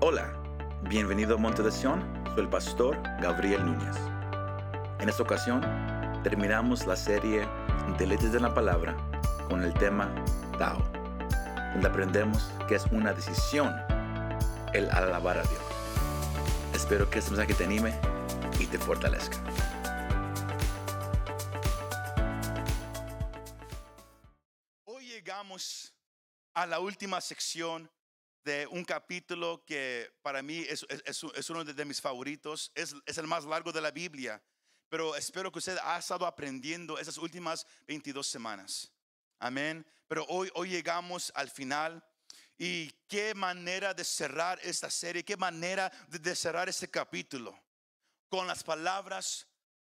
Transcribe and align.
Hola, 0.00 0.32
bienvenido 0.82 1.34
a 1.34 1.38
Monte 1.38 1.60
de 1.60 1.72
Sion, 1.72 2.00
soy 2.26 2.44
el 2.44 2.48
pastor 2.48 3.02
Gabriel 3.20 3.66
Núñez. 3.66 3.96
En 5.00 5.08
esta 5.08 5.24
ocasión 5.24 5.60
terminamos 6.22 6.86
la 6.86 6.94
serie 6.94 7.48
Deleites 7.98 8.30
de 8.30 8.38
la 8.38 8.54
Palabra 8.54 8.96
con 9.48 9.64
el 9.64 9.74
tema 9.74 10.08
Tao, 10.56 10.78
donde 11.72 11.88
aprendemos 11.88 12.48
que 12.68 12.76
es 12.76 12.84
una 12.92 13.12
decisión 13.12 13.74
el 14.72 14.88
alabar 14.90 15.38
a 15.38 15.42
Dios. 15.42 15.62
Espero 16.74 17.10
que 17.10 17.18
este 17.18 17.32
mensaje 17.32 17.54
te 17.54 17.64
anime 17.64 17.92
y 18.60 18.66
te 18.66 18.78
fortalezca. 18.78 19.36
Hoy 24.84 25.08
llegamos 25.08 25.92
a 26.54 26.66
la 26.66 26.78
última 26.78 27.20
sección 27.20 27.90
un 28.70 28.84
capítulo 28.84 29.64
que 29.64 30.10
para 30.22 30.42
mí 30.42 30.64
es, 30.68 30.84
uno 31.50 31.64
de, 31.64 31.84
mis 31.84 32.00
favoritos, 32.00 32.72
es, 32.74 32.94
es 33.06 33.18
el 33.18 33.26
más 33.26 33.44
largo 33.44 33.72
de 33.72 33.80
la 33.80 33.90
Biblia, 33.90 34.42
pero 34.88 35.14
espero 35.16 35.52
que 35.52 35.58
usted 35.58 35.78
ha 35.82 35.98
estado 35.98 36.26
aprendiendo 36.26 36.98
esas 36.98 37.18
últimas 37.18 37.66
22 37.86 38.26
semanas. 38.26 38.92
Amén. 39.38 39.86
Pero 40.06 40.24
hoy, 40.28 40.50
hoy 40.54 40.70
llegamos 40.70 41.30
al 41.34 41.50
final 41.50 42.02
y 42.56 42.90
qué 43.06 43.34
manera 43.34 43.94
de 43.94 44.04
cerrar 44.04 44.58
esta 44.62 44.90
serie, 44.90 45.24
qué 45.24 45.36
manera 45.36 45.92
de 46.08 46.34
cerrar 46.34 46.68
este 46.68 46.90
capítulo 46.90 47.58
con 48.28 48.46
las 48.46 48.64
palabras 48.64 49.46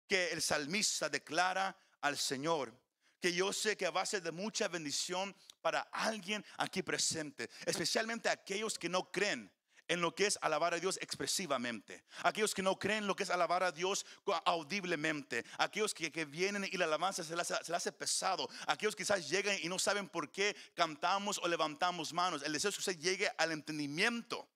que 0.06 0.30
el 0.32 0.42
salmista 0.42 1.08
declara 1.08 1.76
al 2.00 2.16
Señor. 2.16 2.72
Que 3.20 3.32
yo 3.32 3.52
sé 3.52 3.76
que 3.76 3.88
va 3.90 4.02
a 4.02 4.06
ser 4.06 4.22
de 4.22 4.30
mucha 4.30 4.68
bendición 4.68 5.34
para 5.60 5.80
alguien 5.92 6.44
aquí 6.56 6.82
presente, 6.82 7.50
especialmente 7.66 8.28
aquellos 8.28 8.78
que 8.78 8.88
no 8.88 9.10
creen 9.10 9.52
en 9.88 10.00
lo 10.02 10.14
que 10.14 10.26
es 10.26 10.38
alabar 10.42 10.74
a 10.74 10.78
Dios 10.78 10.98
expresivamente, 11.00 12.04
aquellos 12.22 12.54
que 12.54 12.62
no 12.62 12.78
creen 12.78 13.06
lo 13.06 13.16
que 13.16 13.22
es 13.22 13.30
alabar 13.30 13.62
a 13.62 13.72
Dios 13.72 14.04
audiblemente, 14.44 15.44
aquellos 15.56 15.94
que, 15.94 16.12
que 16.12 16.26
vienen 16.26 16.68
y 16.70 16.76
la 16.76 16.84
alabanza 16.84 17.24
se 17.24 17.34
les, 17.34 17.50
hace, 17.50 17.74
hace 17.74 17.92
pesado, 17.92 18.48
aquellos 18.66 18.94
que 18.94 19.02
quizás 19.02 19.28
llegan 19.28 19.56
y 19.62 19.68
no 19.68 19.78
saben 19.78 20.08
por 20.08 20.30
qué 20.30 20.54
cantamos 20.74 21.40
o 21.42 21.48
levantamos 21.48 22.12
manos. 22.12 22.42
El 22.42 22.52
deseo 22.52 22.68
es 22.68 22.76
que 22.76 22.80
usted 22.80 22.98
llegue 22.98 23.30
al 23.38 23.52
entendimiento, 23.52 24.46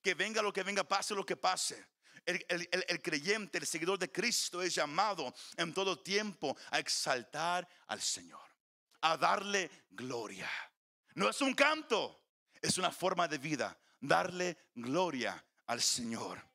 que 0.00 0.14
venga 0.14 0.40
lo 0.40 0.52
que 0.52 0.62
venga, 0.62 0.84
pase 0.84 1.14
lo 1.14 1.26
que 1.26 1.36
pase. 1.36 1.84
El, 2.28 3.00
creyente, 3.00 3.56
el 3.56 3.66
seguidor 3.66 3.98
de 3.98 4.12
Cristo 4.12 4.60
es 4.60 4.74
llamado 4.74 5.34
en 5.56 5.72
todo 5.72 5.98
tiempo 5.98 6.54
a 6.70 6.78
exaltar 6.78 7.66
al 7.86 8.02
Señor, 8.02 8.46
a 9.00 9.16
darle 9.16 9.70
gloria. 9.88 10.50
No 11.14 11.30
es 11.30 11.40
un 11.40 11.54
canto, 11.54 12.22
es 12.60 12.76
una 12.76 12.90
forma 12.90 13.26
de 13.28 13.38
vida, 13.38 13.80
darle 13.98 14.58
gloria 14.74 15.42
al 15.66 15.80
Señor. 15.80 16.46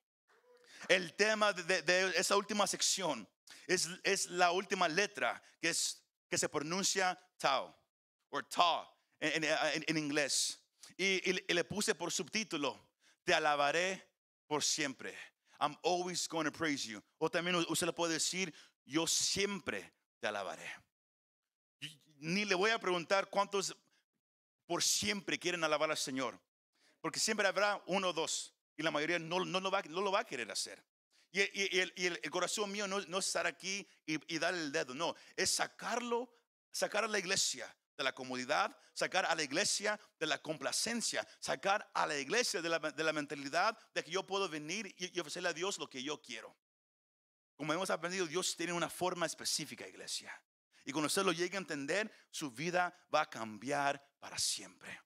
El 0.87 1.15
tema 1.15 1.53
de, 1.53 2.13
esa 2.17 2.37
última 2.37 2.67
sección 2.67 3.27
es, 3.65 4.27
la 4.27 4.51
última 4.51 4.87
letra 4.87 5.41
que, 5.59 5.69
es, 5.69 6.03
que 6.29 6.37
se 6.37 6.49
pronuncia 6.49 7.19
Tao 7.39 7.75
o 8.29 8.43
Ta 8.43 8.87
en, 9.19 9.97
inglés. 9.97 10.59
Y 10.97 11.51
le 11.51 11.63
puse 11.63 11.95
por 11.95 12.11
subtítulo, 12.11 12.91
te 13.23 13.33
alabaré 13.33 14.07
por 14.45 14.63
siempre. 14.63 15.32
I'm 15.59 15.77
always 15.83 16.27
going 16.27 16.45
to 16.45 16.51
praise 16.51 16.85
you. 16.85 17.01
O 17.19 17.29
también 17.29 17.55
usted 17.69 17.87
le 17.87 17.93
puede 17.93 18.13
decir, 18.13 18.53
yo 18.85 19.07
siempre 19.07 19.93
te 20.19 20.27
alabaré. 20.27 20.69
Ni 22.19 22.45
le 22.45 22.55
voy 22.55 22.71
a 22.71 22.79
preguntar 22.79 23.29
cuántos 23.29 23.75
por 24.65 24.81
siempre 24.81 25.37
quieren 25.37 25.63
alabar 25.63 25.91
al 25.91 25.97
Señor. 25.97 26.39
Porque 27.01 27.19
siempre 27.19 27.47
habrá 27.47 27.81
uno 27.87 28.09
o 28.09 28.13
dos. 28.13 28.53
Y 28.77 28.83
la 28.83 28.91
mayoría 28.91 29.19
no, 29.19 29.43
no, 29.43 29.59
lo, 29.59 29.69
va, 29.69 29.81
no 29.83 30.01
lo 30.01 30.11
va 30.11 30.21
a 30.21 30.25
querer 30.25 30.49
hacer. 30.51 30.83
Y, 31.31 31.41
y- 31.41 31.69
y 31.71 31.79
el, 31.79 31.93
y 31.95 32.05
el- 32.05 32.31
corazón 32.31 32.71
mío 32.71 32.87
no, 32.87 33.01
no 33.01 33.17
es 33.19 33.27
estar 33.27 33.45
aquí 33.45 33.87
y, 34.05 34.37
darle 34.37 34.61
el 34.61 34.71
dedo. 34.71 34.93
No, 34.93 35.15
es 35.35 35.51
sacarlo, 35.51 36.33
sacar 36.71 37.03
a 37.03 37.07
la 37.07 37.19
iglesia 37.19 37.67
de 37.97 38.03
la 38.03 38.13
comodidad, 38.13 38.75
sacar 38.93 39.25
a 39.25 39.35
la 39.35 39.43
iglesia 39.43 39.99
de 40.19 40.27
la 40.27 40.41
complacencia, 40.41 41.27
sacar 41.39 41.89
a 41.93 42.05
la 42.07 42.17
iglesia 42.17 42.61
de 42.61 42.69
la, 42.69 42.79
de 42.79 43.03
la 43.03 43.13
mentalidad 43.13 43.77
de 43.93 44.03
que 44.03 44.11
yo 44.11 44.25
puedo 44.25 44.49
venir 44.49 44.87
y, 44.97 45.15
y 45.15 45.19
ofrecerle 45.19 45.49
a 45.49 45.53
Dios 45.53 45.77
lo 45.77 45.89
que 45.89 46.01
yo 46.01 46.21
quiero. 46.21 46.55
Como 47.55 47.71
hemos 47.73 47.89
aprendido, 47.89 48.25
Dios 48.25 48.55
tiene 48.57 48.73
una 48.73 48.89
forma 48.89 49.25
específica, 49.25 49.87
iglesia. 49.87 50.33
Y 50.85 50.91
cuando 50.91 51.07
usted 51.07 51.23
lo 51.23 51.31
llegue 51.31 51.55
a 51.55 51.59
entender, 51.59 52.11
su 52.31 52.51
vida 52.51 52.93
va 53.13 53.21
a 53.21 53.29
cambiar 53.29 54.03
para 54.19 54.37
siempre. 54.37 54.99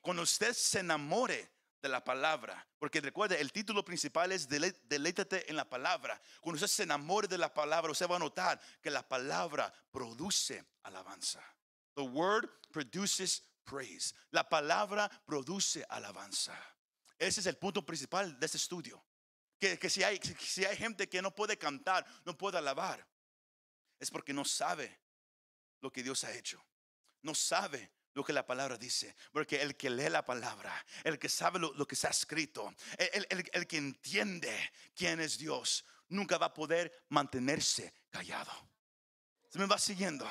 Cuando 0.00 0.22
usted 0.22 0.52
se 0.52 0.80
enamore 0.80 1.50
de 1.80 1.88
la 1.88 2.02
palabra, 2.02 2.66
porque 2.78 3.00
recuerde, 3.00 3.40
el 3.40 3.52
título 3.52 3.84
principal 3.84 4.32
es 4.32 4.48
"Delé- 4.48 4.78
Deleítate 4.84 5.48
en 5.48 5.56
la 5.56 5.68
palabra. 5.68 6.20
Cuando 6.40 6.56
usted 6.56 6.66
se 6.66 6.82
enamore 6.82 7.28
de 7.28 7.38
la 7.38 7.54
palabra, 7.54 7.92
usted 7.92 8.08
va 8.08 8.16
a 8.16 8.18
notar 8.18 8.60
que 8.82 8.90
la 8.90 9.06
palabra 9.08 9.72
produce 9.90 10.64
alabanza. 10.82 11.42
The 11.96 12.02
word 12.02 12.48
produces 12.70 13.42
praise. 13.64 14.14
La 14.30 14.48
palabra 14.48 15.08
produce 15.26 15.84
alabanza. 15.88 16.54
Ese 17.18 17.40
es 17.40 17.46
el 17.46 17.56
punto 17.56 17.84
principal 17.84 18.38
de 18.38 18.46
este 18.46 18.58
estudio. 18.58 19.02
Que, 19.58 19.78
que 19.78 19.88
si, 19.88 20.02
hay, 20.04 20.20
si 20.38 20.64
hay 20.64 20.76
gente 20.76 21.08
que 21.08 21.22
no 21.22 21.34
puede 21.34 21.56
cantar, 21.56 22.04
no 22.26 22.36
puede 22.36 22.58
alabar, 22.58 23.04
es 23.98 24.10
porque 24.10 24.34
no 24.34 24.44
sabe 24.44 25.00
lo 25.80 25.90
que 25.90 26.02
Dios 26.02 26.22
ha 26.24 26.32
hecho. 26.34 26.62
No 27.22 27.34
sabe 27.34 27.90
lo 28.12 28.22
que 28.22 28.34
la 28.34 28.46
palabra 28.46 28.76
dice. 28.76 29.16
Porque 29.32 29.62
el 29.62 29.74
que 29.76 29.88
lee 29.88 30.10
la 30.10 30.24
palabra, 30.26 30.84
el 31.04 31.18
que 31.18 31.30
sabe 31.30 31.58
lo, 31.58 31.72
lo 31.72 31.86
que 31.86 31.96
ha 32.06 32.10
escrito, 32.10 32.74
el, 32.98 33.26
el- 33.30 33.50
el 33.52 33.66
que 33.66 33.78
entiende 33.78 34.72
quién 34.94 35.18
es 35.20 35.38
Dios, 35.38 35.86
nunca 36.08 36.36
va 36.36 36.46
a 36.46 36.54
poder 36.54 37.06
mantenerse 37.08 37.94
callado. 38.10 38.52
¿Se 39.48 39.58
me 39.58 39.64
va 39.66 39.78
siguiendo? 39.78 40.28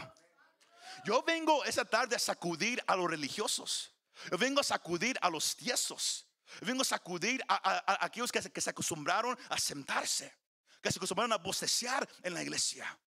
Yo 1.03 1.23
vengo 1.23 1.63
esa 1.65 1.85
tarde 1.85 2.15
a 2.15 2.19
sacudir 2.19 2.83
a 2.87 2.95
los 2.95 3.09
religiosos. 3.09 3.91
Yo 4.31 4.37
vengo 4.37 4.61
a 4.61 4.63
sacudir 4.63 5.17
a 5.21 5.29
los 5.29 5.55
tiesos. 5.55 6.27
Yo 6.61 6.67
vengo 6.67 6.81
a 6.83 6.85
sacudir 6.85 7.43
a, 7.47 8.03
aquellos 8.05 8.31
que 8.31 8.41
se, 8.41 8.51
que 8.51 8.61
se 8.61 8.69
acostumbraron 8.69 9.37
a 9.49 9.57
sentarse, 9.59 10.33
que 10.81 10.91
se 10.91 10.99
acostumbraron 10.99 11.33
a 11.33 11.37
bosteciar 11.37 12.07
en 12.23 12.33
la 12.33 12.41
iglesia. 12.41 12.97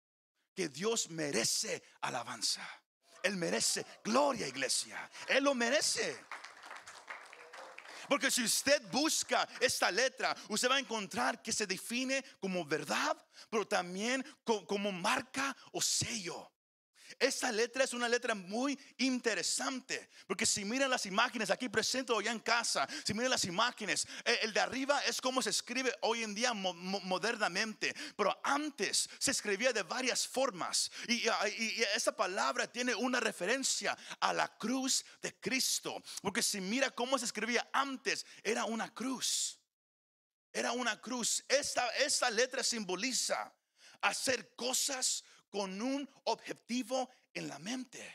Que 0.54 0.68
Dios 0.68 1.08
merece 1.10 1.82
alabanza. 2.00 2.68
Él 3.22 3.36
merece 3.36 3.86
gloria, 4.04 4.46
iglesia. 4.46 5.10
Él 5.28 5.44
lo 5.44 5.54
merece. 5.54 6.18
Porque 8.08 8.30
si 8.30 8.42
usted 8.42 8.80
busca 8.90 9.46
esta 9.60 9.90
letra, 9.90 10.34
usted 10.48 10.70
va 10.70 10.76
a 10.76 10.80
encontrar 10.80 11.42
que 11.42 11.52
se 11.52 11.66
define 11.66 12.24
como 12.40 12.64
verdad, 12.64 13.16
pero 13.50 13.66
también 13.68 14.24
co- 14.44 14.66
como 14.66 14.90
marca 14.92 15.54
o 15.72 15.82
sello. 15.82 16.50
Esta 17.18 17.50
letra 17.52 17.84
es 17.84 17.92
una 17.92 18.08
letra 18.08 18.34
muy 18.34 18.78
interesante, 18.98 20.10
porque 20.26 20.46
si 20.46 20.64
miran 20.64 20.90
las 20.90 21.06
imágenes 21.06 21.50
aquí 21.50 21.68
presente 21.68 22.12
o 22.12 22.20
ya 22.20 22.32
en 22.32 22.40
casa, 22.40 22.86
si 23.04 23.14
miran 23.14 23.30
las 23.30 23.44
imágenes, 23.44 24.06
eh, 24.24 24.40
el 24.42 24.52
de 24.52 24.60
arriba 24.60 25.00
es 25.06 25.20
como 25.20 25.40
se 25.42 25.50
escribe 25.50 25.94
hoy 26.02 26.22
en 26.22 26.34
día 26.34 26.52
mo- 26.54 26.74
mo- 26.74 27.00
modernamente, 27.00 27.94
pero 28.16 28.38
antes 28.42 29.08
se 29.18 29.30
escribía 29.30 29.72
de 29.72 29.82
varias 29.82 30.26
formas 30.26 30.90
y, 31.06 31.14
y- 31.26 31.28
y 31.78 31.82
esta 31.94 32.14
palabra 32.14 32.70
tiene 32.70 32.94
una 32.94 33.20
referencia 33.20 33.96
a 34.20 34.32
la 34.32 34.48
cruz 34.58 35.04
de 35.22 35.34
Cristo, 35.40 36.02
porque 36.22 36.42
si 36.42 36.60
mira 36.60 36.90
cómo 36.90 37.18
se 37.18 37.24
escribía 37.24 37.68
antes, 37.72 38.26
era 38.42 38.64
una 38.64 38.92
cruz. 38.92 39.58
Era 40.52 40.72
una 40.72 41.00
cruz. 41.00 41.44
Esta, 41.46 41.86
esta 41.96 42.30
letra 42.30 42.64
simboliza 42.64 43.52
hacer 44.00 44.54
cosas 44.54 45.22
con 45.50 45.80
un 45.80 46.08
objetivo 46.24 47.08
en 47.34 47.48
la 47.48 47.58
mente. 47.58 48.14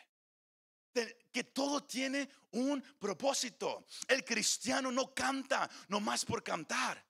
Que 1.32 1.44
todo 1.46 1.84
tiene 1.84 2.30
un 2.52 2.80
propósito. 3.00 3.86
El 4.08 4.24
cristiano 4.24 4.92
no 4.92 5.14
canta 5.14 5.70
nomás 5.88 6.24
por 6.24 6.44
cantar. 6.44 7.03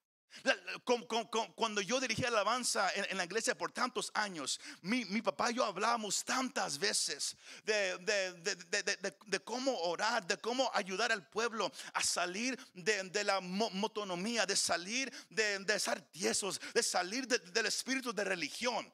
Cuando 1.56 1.82
yo 1.82 2.00
dirigí 2.00 2.26
alabanza 2.26 2.92
en, 2.96 3.18
la 3.18 3.26
iglesia 3.26 3.56
por 3.56 3.72
tantos 3.72 4.10
años, 4.16 4.60
mi, 4.82 5.06
mi 5.06 5.22
papá 5.22 5.52
y 5.52 5.56
yo 5.56 5.66
hablábamos 5.66 6.24
tantas 6.26 6.80
veces 6.80 7.38
de, 7.64 7.98
de- 8.00 8.34
de- 8.34 9.18
de- 9.28 9.40
cómo 9.42 9.78
orar, 9.82 10.26
de 10.26 10.38
cómo 10.38 10.72
ayudar 10.74 11.12
al 11.12 11.28
pueblo 11.30 11.72
a 11.94 12.02
salir 12.02 12.58
de, 12.74 13.24
la 13.24 13.42
mo- 13.42 13.70
motonomía, 13.72 14.46
de 14.46 14.56
salir 14.56 15.14
de, 15.30 15.56
estar 15.76 16.04
de 16.12 16.84
salir 16.84 17.28
de- 17.28 17.40
del 17.40 17.66
espíritu 17.68 18.12
de 18.14 18.24
religión. 18.24 18.92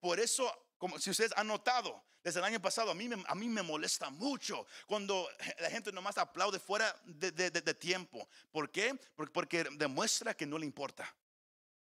Por 0.00 0.18
eso, 0.18 0.50
como 0.78 0.98
si 0.98 1.10
ustedes 1.10 1.32
han 1.36 1.46
notado, 1.46 2.04
desde 2.22 2.38
el 2.40 2.44
año 2.44 2.60
pasado 2.60 2.90
a 2.90 2.94
mí, 2.94 3.08
a 3.26 3.34
mí 3.34 3.48
me 3.48 3.62
molesta 3.62 4.10
mucho 4.10 4.66
cuando 4.86 5.28
la 5.58 5.70
gente 5.70 5.92
nomás 5.92 6.18
aplaude 6.18 6.58
fuera 6.58 6.94
de, 7.04 7.30
de- 7.32 7.50
de- 7.50 7.74
tiempo. 7.74 8.28
¿Por 8.50 8.70
qué? 8.70 8.94
Porque, 9.14 9.32
porque 9.32 9.64
demuestra 9.72 10.34
que 10.34 10.46
no 10.46 10.58
le 10.58 10.66
importa. 10.66 11.14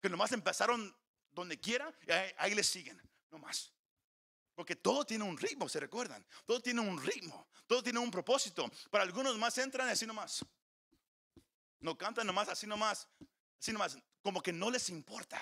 Que 0.01 0.09
nomás 0.09 0.31
empezaron 0.31 0.95
donde 1.31 1.59
quiera 1.59 1.92
y 2.06 2.12
ahí, 2.12 2.31
ahí 2.38 2.56
le 2.56 2.63
siguen, 2.63 3.01
nomás. 3.31 3.71
Porque 4.53 4.75
todo 4.75 5.06
tiene 5.06 5.24
un 5.24 5.38
ritmo, 5.38 5.68
¿se 5.69 5.80
recuerdan? 5.80 6.25
Todo 6.45 6.62
tiene 6.62 6.81
un 6.81 7.01
ritmo, 7.01 7.48
todo 7.65 7.81
tiene 7.81 8.00
un 8.00 8.12
propósito. 8.12 8.69
Para 8.92 9.03
algunos 9.03 9.38
más 9.38 9.57
entran 9.57 9.88
así 9.88 10.06
nomás. 10.06 10.45
No 11.80 11.98
cantan 11.98 12.27
nomás, 12.27 12.48
así 12.50 12.68
nomás, 12.68 13.07
así 13.59 13.71
nomás, 13.71 13.98
como 14.21 14.42
que 14.44 14.53
no 14.53 14.69
les 14.69 14.89
importa. 14.89 15.42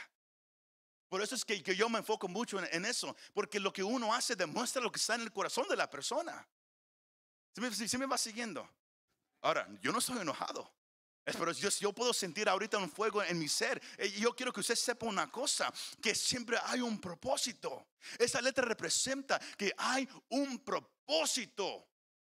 Por 1.09 1.21
eso 1.21 1.35
es 1.35 1.43
que, 1.43 1.61
que 1.61 1.75
yo 1.75 1.89
me 1.89 1.99
enfoco 1.99 2.27
mucho 2.27 2.59
en, 2.59 2.67
en 2.71 2.85
eso, 2.85 3.15
porque 3.33 3.59
lo 3.59 3.73
que 3.73 3.83
uno 3.83 4.13
hace 4.13 4.35
demuestra 4.35 4.81
lo 4.81 4.91
que 4.91 4.99
está 4.99 5.15
en 5.15 5.21
el 5.21 5.33
corazón 5.33 5.67
de 5.67 5.75
la 5.75 5.89
persona. 5.89 6.47
¿Sí 7.53 7.97
me, 7.97 8.05
me 8.05 8.05
va 8.05 8.17
siguiendo? 8.17 8.69
Ahora, 9.41 9.67
yo 9.81 9.91
no 9.91 9.99
estoy 9.99 10.19
enojado. 10.19 10.71
Pero 11.25 11.51
yo, 11.51 11.69
yo 11.69 11.93
puedo 11.93 12.13
sentir 12.13 12.49
ahorita 12.49 12.77
un 12.77 12.89
fuego 12.89 13.21
en 13.21 13.37
mi 13.37 13.47
ser. 13.47 13.81
Eh, 13.97 14.09
Yo 14.11 14.35
quiero 14.35 14.51
que 14.51 14.61
usted 14.61 14.75
sepa 14.75 15.05
una 15.05 15.29
cosa, 15.29 15.71
que 16.01 16.15
siempre 16.15 16.57
hay 16.63 16.81
un 16.81 16.99
propósito. 16.99 17.89
Esa 18.17 18.41
letra 18.41 18.65
representa 18.65 19.39
que 19.57 19.71
hay 19.77 20.07
un 20.29 20.59
propósito 20.59 21.87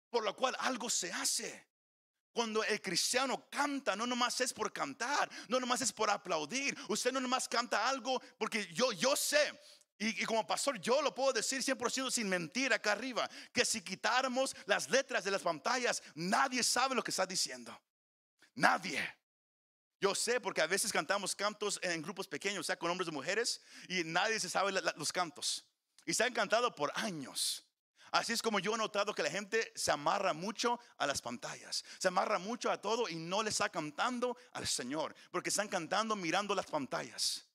por 0.10 0.24
lo 0.24 0.36
cual 0.36 0.56
algo 0.60 0.90
se 0.90 1.12
hace. 1.12 1.69
Cuando 2.34 2.64
el 2.64 2.82
cristiano 2.82 3.48
canta, 3.50 3.96
no 3.96 4.06
nomás 4.06 4.40
es 4.42 4.54
por 4.54 4.72
cantar, 4.72 5.30
no 5.48 5.60
nomás 5.60 5.82
es 5.82 5.92
por 5.92 6.10
aplaudir. 6.10 6.78
Usted 6.88 7.12
no 7.12 7.20
nomás 7.20 7.48
canta 7.48 7.90
algo 7.90 8.22
porque 8.38 8.68
yo, 8.74 8.92
yo 8.92 9.16
sé, 9.16 9.52
y, 10.02 10.24
como 10.24 10.48
pastor 10.48 10.80
yo 10.80 11.02
lo 11.02 11.14
puedo 11.14 11.34
decir 11.34 11.62
100% 11.62 12.10
sin 12.10 12.30
mentir 12.30 12.72
acá 12.74 12.94
arriba, 12.94 13.30
que 13.52 13.66
si 13.66 13.82
quitáramos 13.82 14.56
las 14.66 14.90
letras 14.90 15.26
de 15.26 15.32
las 15.32 15.42
pantallas, 15.42 16.02
nadie 16.16 16.64
sabe 16.64 16.96
lo 16.96 17.04
que 17.04 17.12
está 17.12 17.26
diciendo. 17.26 17.78
Nadie. 18.56 19.04
Yo 20.00 20.16
sé 20.16 20.40
porque 20.40 20.62
a 20.62 20.68
veces 20.68 20.94
cantamos 20.94 21.36
cantos 21.36 21.78
en 21.84 22.02
grupos 22.02 22.30
pequeños, 22.30 22.62
o 22.62 22.64
sea, 22.64 22.80
con 22.80 22.90
hombres 22.90 23.10
y 23.10 23.12
mujeres, 23.12 23.62
y 23.90 24.06
nadie 24.06 24.40
se 24.40 24.50
sabe 24.50 24.72
los 24.72 25.12
cantos. 25.12 25.66
Y 26.06 26.14
se 26.14 26.24
han 26.24 26.34
cantado 26.34 26.74
por 26.74 26.94
años. 26.96 27.66
Así 28.12 28.34
es 28.34 28.42
como 28.42 28.60
yo 28.60 28.74
he 28.74 28.78
notado 28.78 29.14
que 29.14 29.24
la 29.24 29.30
gente 29.30 29.72
se 29.76 29.92
amarra 29.92 30.34
mucho 30.34 30.80
a 30.98 31.06
las 31.08 31.22
pantallas, 31.22 31.84
se 31.98 32.08
amarra 32.08 32.40
mucho 32.40 32.72
a 32.72 32.82
todo 32.82 33.08
y 33.08 33.16
no 33.16 33.44
le 33.44 33.50
está 33.50 33.70
cantando 33.70 34.36
al 34.54 34.68
Señor, 34.68 35.16
porque 35.32 35.50
están 35.50 35.68
cantando 35.68 36.16
mirando 36.16 36.56
las 36.56 36.66
pantallas. 36.66 37.46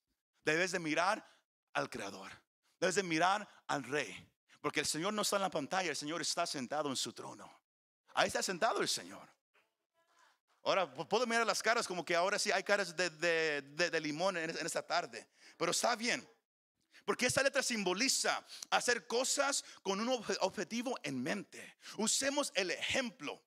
Debes 0.45 0.73
de 0.73 0.79
mirar 0.79 1.27
al 1.73 1.89
Creador, 1.91 2.31
debes 2.79 2.95
de 2.95 3.03
mirar 3.03 3.49
al 3.67 3.83
Rey, 3.85 4.31
porque 4.61 4.81
el 4.81 4.87
Señor 4.87 5.13
no 5.13 5.23
está 5.23 5.37
en 5.37 5.43
la 5.43 5.51
pantalla, 5.51 5.91
el 5.91 5.97
Señor 5.97 6.21
está 6.23 6.47
sentado 6.47 6.89
en 6.89 6.97
su 6.97 7.13
trono. 7.13 7.51
Ahí 8.15 8.29
está 8.29 8.43
sentado 8.43 8.81
el 8.81 8.89
Señor. 8.89 9.29
Ahora 10.63 10.87
pu- 10.95 11.07
puedo 11.09 11.27
mirar 11.27 11.45
las 11.47 11.63
caras 11.63 11.87
como 11.87 12.05
que 12.05 12.15
ahora 12.15 12.39
sí 12.39 12.51
hay 12.51 12.63
caras 12.63 12.97
de, 12.97 13.11
de- 13.11 13.63
de- 13.63 13.91
de 13.91 14.01
limón 14.01 14.37
en, 14.37 14.51
en 14.51 14.67
esta 14.67 14.83
tarde, 14.87 15.29
pero 15.57 15.73
está 15.73 15.95
bien. 15.97 16.27
Porque 17.05 17.27
esta 17.27 17.43
letra 17.43 17.63
simboliza 17.63 18.45
hacer 18.71 19.07
cosas 19.07 19.65
con 19.83 20.01
un 20.01 20.09
obje- 20.09 20.39
objetivo 20.41 20.99
en 21.03 21.23
mente. 21.23 21.77
Usemos 21.99 22.51
el 22.55 22.71
ejemplo 22.71 23.43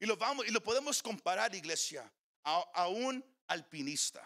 y 0.00 0.06
lo 0.06 0.16
vamos 0.16 0.46
y 0.46 0.50
lo 0.50 0.62
podemos 0.62 1.02
comparar, 1.02 1.54
iglesia, 1.54 2.12
a, 2.44 2.60
a 2.74 2.88
un 2.88 3.24
alpinista. 3.46 4.22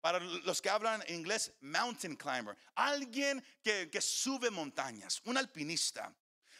Para 0.00 0.20
los 0.20 0.62
que 0.62 0.70
hablan 0.70 1.02
inglés, 1.08 1.52
mountain 1.60 2.16
climber, 2.16 2.56
alguien 2.76 3.44
que, 3.62 3.90
que 3.90 4.00
sube 4.00 4.48
montañas, 4.48 5.20
un 5.24 5.36
alpinista. 5.36 6.14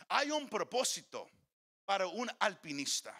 Hay 0.09 0.31
un 0.31 0.49
propósito 0.49 1.31
para 1.85 2.09
un 2.09 2.31
alpinista. 2.41 3.15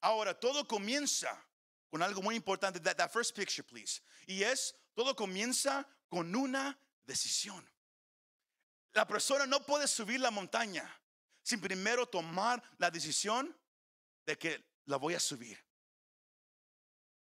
Ahora, 0.00 0.38
todo 0.38 0.66
comienza 0.66 1.42
con 1.90 2.02
algo 2.02 2.20
muy 2.20 2.34
importante. 2.34 2.80
That, 2.80 2.96
that 2.96 3.10
first 3.12 3.36
picture, 3.36 3.62
please. 3.62 4.02
Y 4.26 4.42
es, 4.42 4.74
todo 4.94 5.14
comienza 5.14 5.86
con 6.08 6.34
una 6.34 6.76
decisión. 7.04 7.68
La 8.92 9.06
persona 9.06 9.46
no 9.46 9.64
puede 9.64 9.88
subir 9.88 10.20
la 10.20 10.30
montaña 10.30 10.88
sin 11.42 11.60
primero 11.60 12.06
tomar 12.06 12.62
la 12.78 12.90
decisión 12.90 13.56
de 14.26 14.38
que 14.38 14.64
la 14.84 14.96
voy 14.96 15.14
a 15.14 15.20
subir. 15.20 15.58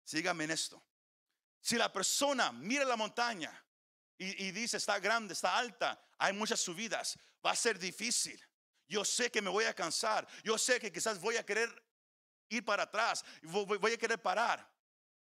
Sígame 0.03 0.43
en 0.43 0.51
esto. 0.51 0.83
Si 1.61 1.77
la 1.77 1.91
persona 1.91 2.51
mira 2.51 2.83
la 2.85 2.95
montaña 2.97 3.51
y, 4.17 4.51
dice 4.51 4.77
está 4.77 4.99
grande, 4.99 5.33
está 5.33 5.57
alta, 5.57 5.99
hay 6.19 6.33
muchas 6.33 6.59
subidas, 6.59 7.17
va 7.43 7.51
a 7.51 7.55
ser 7.55 7.79
difícil. 7.79 8.39
Yo 8.87 9.05
sé 9.05 9.31
que 9.31 9.41
me 9.41 9.49
voy 9.49 9.65
a 9.65 9.73
cansar. 9.73 10.27
Yo 10.43 10.57
sé 10.57 10.79
que 10.79 10.91
quizás 10.91 11.19
voy 11.19 11.37
a 11.37 11.45
querer 11.45 11.69
ir 12.49 12.63
para 12.65 12.83
atrás, 12.83 13.23
vo- 13.43 13.65
voy 13.65 13.77
voy 13.77 13.93
a 13.93 13.97
querer 13.97 14.21
parar. 14.21 14.69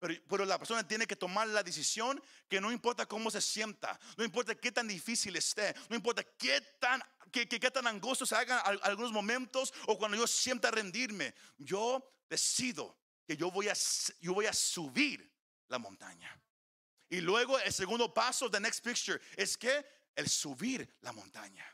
Pero, 0.02 0.14
pero 0.28 0.44
la 0.44 0.58
persona 0.58 0.86
tiene 0.86 1.06
que 1.06 1.14
tomar 1.14 1.46
la 1.46 1.62
decisión 1.62 2.20
que 2.48 2.60
no 2.60 2.72
importa 2.72 3.06
cómo 3.06 3.30
se 3.30 3.40
sienta, 3.40 4.00
no 4.16 4.24
importa 4.24 4.52
qué 4.56 4.72
tan 4.72 4.88
difícil 4.88 5.36
esté, 5.36 5.72
no 5.88 5.94
importa 5.94 6.24
qué 6.36 6.60
tan, 6.80 7.00
qué, 7.30 7.46
qué- 7.48 7.60
qué 7.60 7.70
tan 7.70 7.86
angostos 7.86 8.28
se 8.30 8.34
hagan 8.34 8.60
al- 8.64 8.80
algunos 8.82 9.12
momentos 9.12 9.72
o 9.86 9.96
cuando 9.96 10.16
yo 10.16 10.26
sienta 10.26 10.72
rendirme. 10.72 11.32
Yo 11.56 12.02
decido 12.28 12.98
que 13.24 13.36
yo 13.36 13.52
voy 13.52 13.68
a, 13.68 13.74
yo 14.20 14.34
voy 14.34 14.46
a 14.46 14.52
subir 14.52 15.32
la 15.68 15.78
montaña. 15.78 16.36
Y 17.08 17.20
luego 17.20 17.56
el 17.60 17.72
segundo 17.72 18.12
paso, 18.12 18.50
the 18.50 18.58
next 18.58 18.84
picture, 18.84 19.20
es 19.36 19.56
que 19.56 19.86
el 20.16 20.28
subir 20.28 20.96
la 21.02 21.12
montaña. 21.12 21.64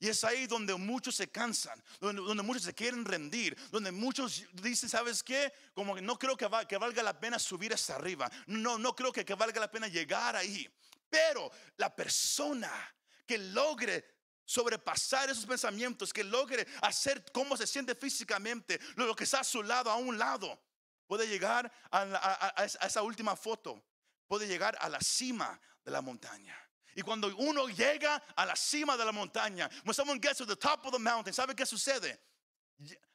Y 0.00 0.08
es 0.08 0.22
ahí 0.24 0.46
donde 0.46 0.74
muchos 0.74 1.14
se 1.14 1.30
cansan, 1.30 1.82
donde, 2.00 2.42
muchos 2.42 2.64
se 2.64 2.74
quieren 2.74 3.04
rendir, 3.04 3.56
donde 3.70 3.90
muchos 3.92 4.44
dicen, 4.52 4.88
¿sabes 4.88 5.22
qué? 5.22 5.52
Como 5.72 5.94
que 5.94 6.02
no 6.02 6.18
creo 6.18 6.36
que, 6.36 6.46
va- 6.46 6.66
que 6.66 6.76
valga 6.76 7.02
la 7.02 7.18
pena 7.18 7.38
subir 7.38 7.72
hasta 7.72 7.94
arriba. 7.94 8.30
No, 8.46 8.76
no 8.76 8.94
creo 8.94 9.12
que, 9.12 9.24
valga 9.34 9.60
la 9.60 9.70
pena 9.70 9.88
llegar 9.88 10.36
ahí. 10.36 10.68
Pero 11.08 11.50
la 11.76 11.94
persona 11.94 12.70
que 13.26 13.38
logre 13.38 14.04
sobrepasar 14.44 15.30
esos 15.30 15.46
pensamientos, 15.46 16.12
que 16.12 16.24
logre 16.24 16.66
hacer 16.82 17.24
cómo 17.32 17.56
se 17.56 17.66
siente 17.66 17.94
físicamente, 17.94 18.78
lo 18.96 19.14
que 19.16 19.24
está 19.24 19.40
a 19.40 19.44
su 19.44 19.62
lado, 19.62 19.90
a 19.90 19.96
un 19.96 20.18
lado, 20.18 20.60
puede 21.06 21.26
llegar 21.26 21.72
a- 21.90 22.52
a 22.56 22.64
esa 22.64 23.02
última 23.02 23.36
foto, 23.36 23.82
puede 24.26 24.46
llegar 24.46 24.76
a 24.80 24.88
la 24.88 25.00
cima 25.00 25.58
de 25.84 25.90
la 25.92 26.02
montaña. 26.02 26.58
Y 26.96 27.02
cuando 27.02 27.28
uno 27.36 27.68
llega 27.68 28.22
a 28.36 28.46
la 28.46 28.54
cima 28.56 28.96
de 28.96 29.04
la 29.04 29.12
montaña, 29.12 29.68
when 29.84 29.94
someone 29.94 30.20
gets 30.20 30.38
to 30.38 30.46
the 30.46 30.56
top 30.56 30.84
of 30.86 30.92
the 30.92 30.98
mountain, 30.98 31.32
¿sabe 31.34 31.54
qué 31.54 31.64
sucede? 31.66 32.18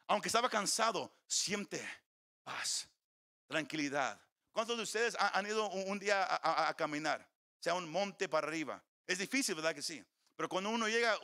Aunque 0.07 0.27
estaba 0.29 0.49
cansado, 0.49 1.11
siente 1.27 1.81
paz, 2.43 2.87
tranquilidad. 3.47 4.19
¿Cuántos 4.51 4.77
de 4.77 4.83
ustedes 4.83 5.15
ha- 5.19 5.37
han 5.37 5.45
ido 5.45 5.69
un, 5.69 5.99
día 5.99 6.23
a, 6.23 6.35
a- 6.35 6.69
a 6.69 6.73
caminar? 6.75 7.27
Sea 7.59 7.73
un 7.75 7.89
monte 7.89 8.27
para 8.27 8.47
arriba. 8.47 8.83
Es 9.05 9.17
difícil, 9.19 9.55
¿verdad 9.55 9.73
que 9.75 9.81
sí? 9.81 10.03
Pero 10.35 10.49
cuando 10.49 10.69
uno 10.69 10.87
llega, 10.87 11.17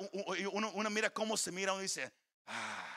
uno, 0.52 0.72
uno 0.74 0.90
mira 0.90 1.10
cómo 1.10 1.36
se 1.38 1.52
mira, 1.52 1.74
uno 1.74 1.82
dice, 1.82 2.12
ah. 2.46 2.92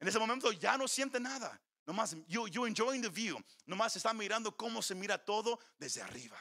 En 0.00 0.06
ese 0.08 0.18
momento 0.18 0.52
ya 0.52 0.76
no 0.78 0.86
siente 0.88 1.18
nada. 1.20 1.60
Nomás, 1.86 2.14
you, 2.28 2.46
you 2.48 2.66
enjoying 2.66 3.02
the 3.02 3.08
view. 3.08 3.36
Nomás 3.66 3.96
está 3.96 4.12
mirando 4.12 4.56
cómo 4.56 4.80
se 4.82 4.94
mira 4.94 5.18
todo 5.18 5.58
desde 5.78 6.02
arriba. 6.02 6.38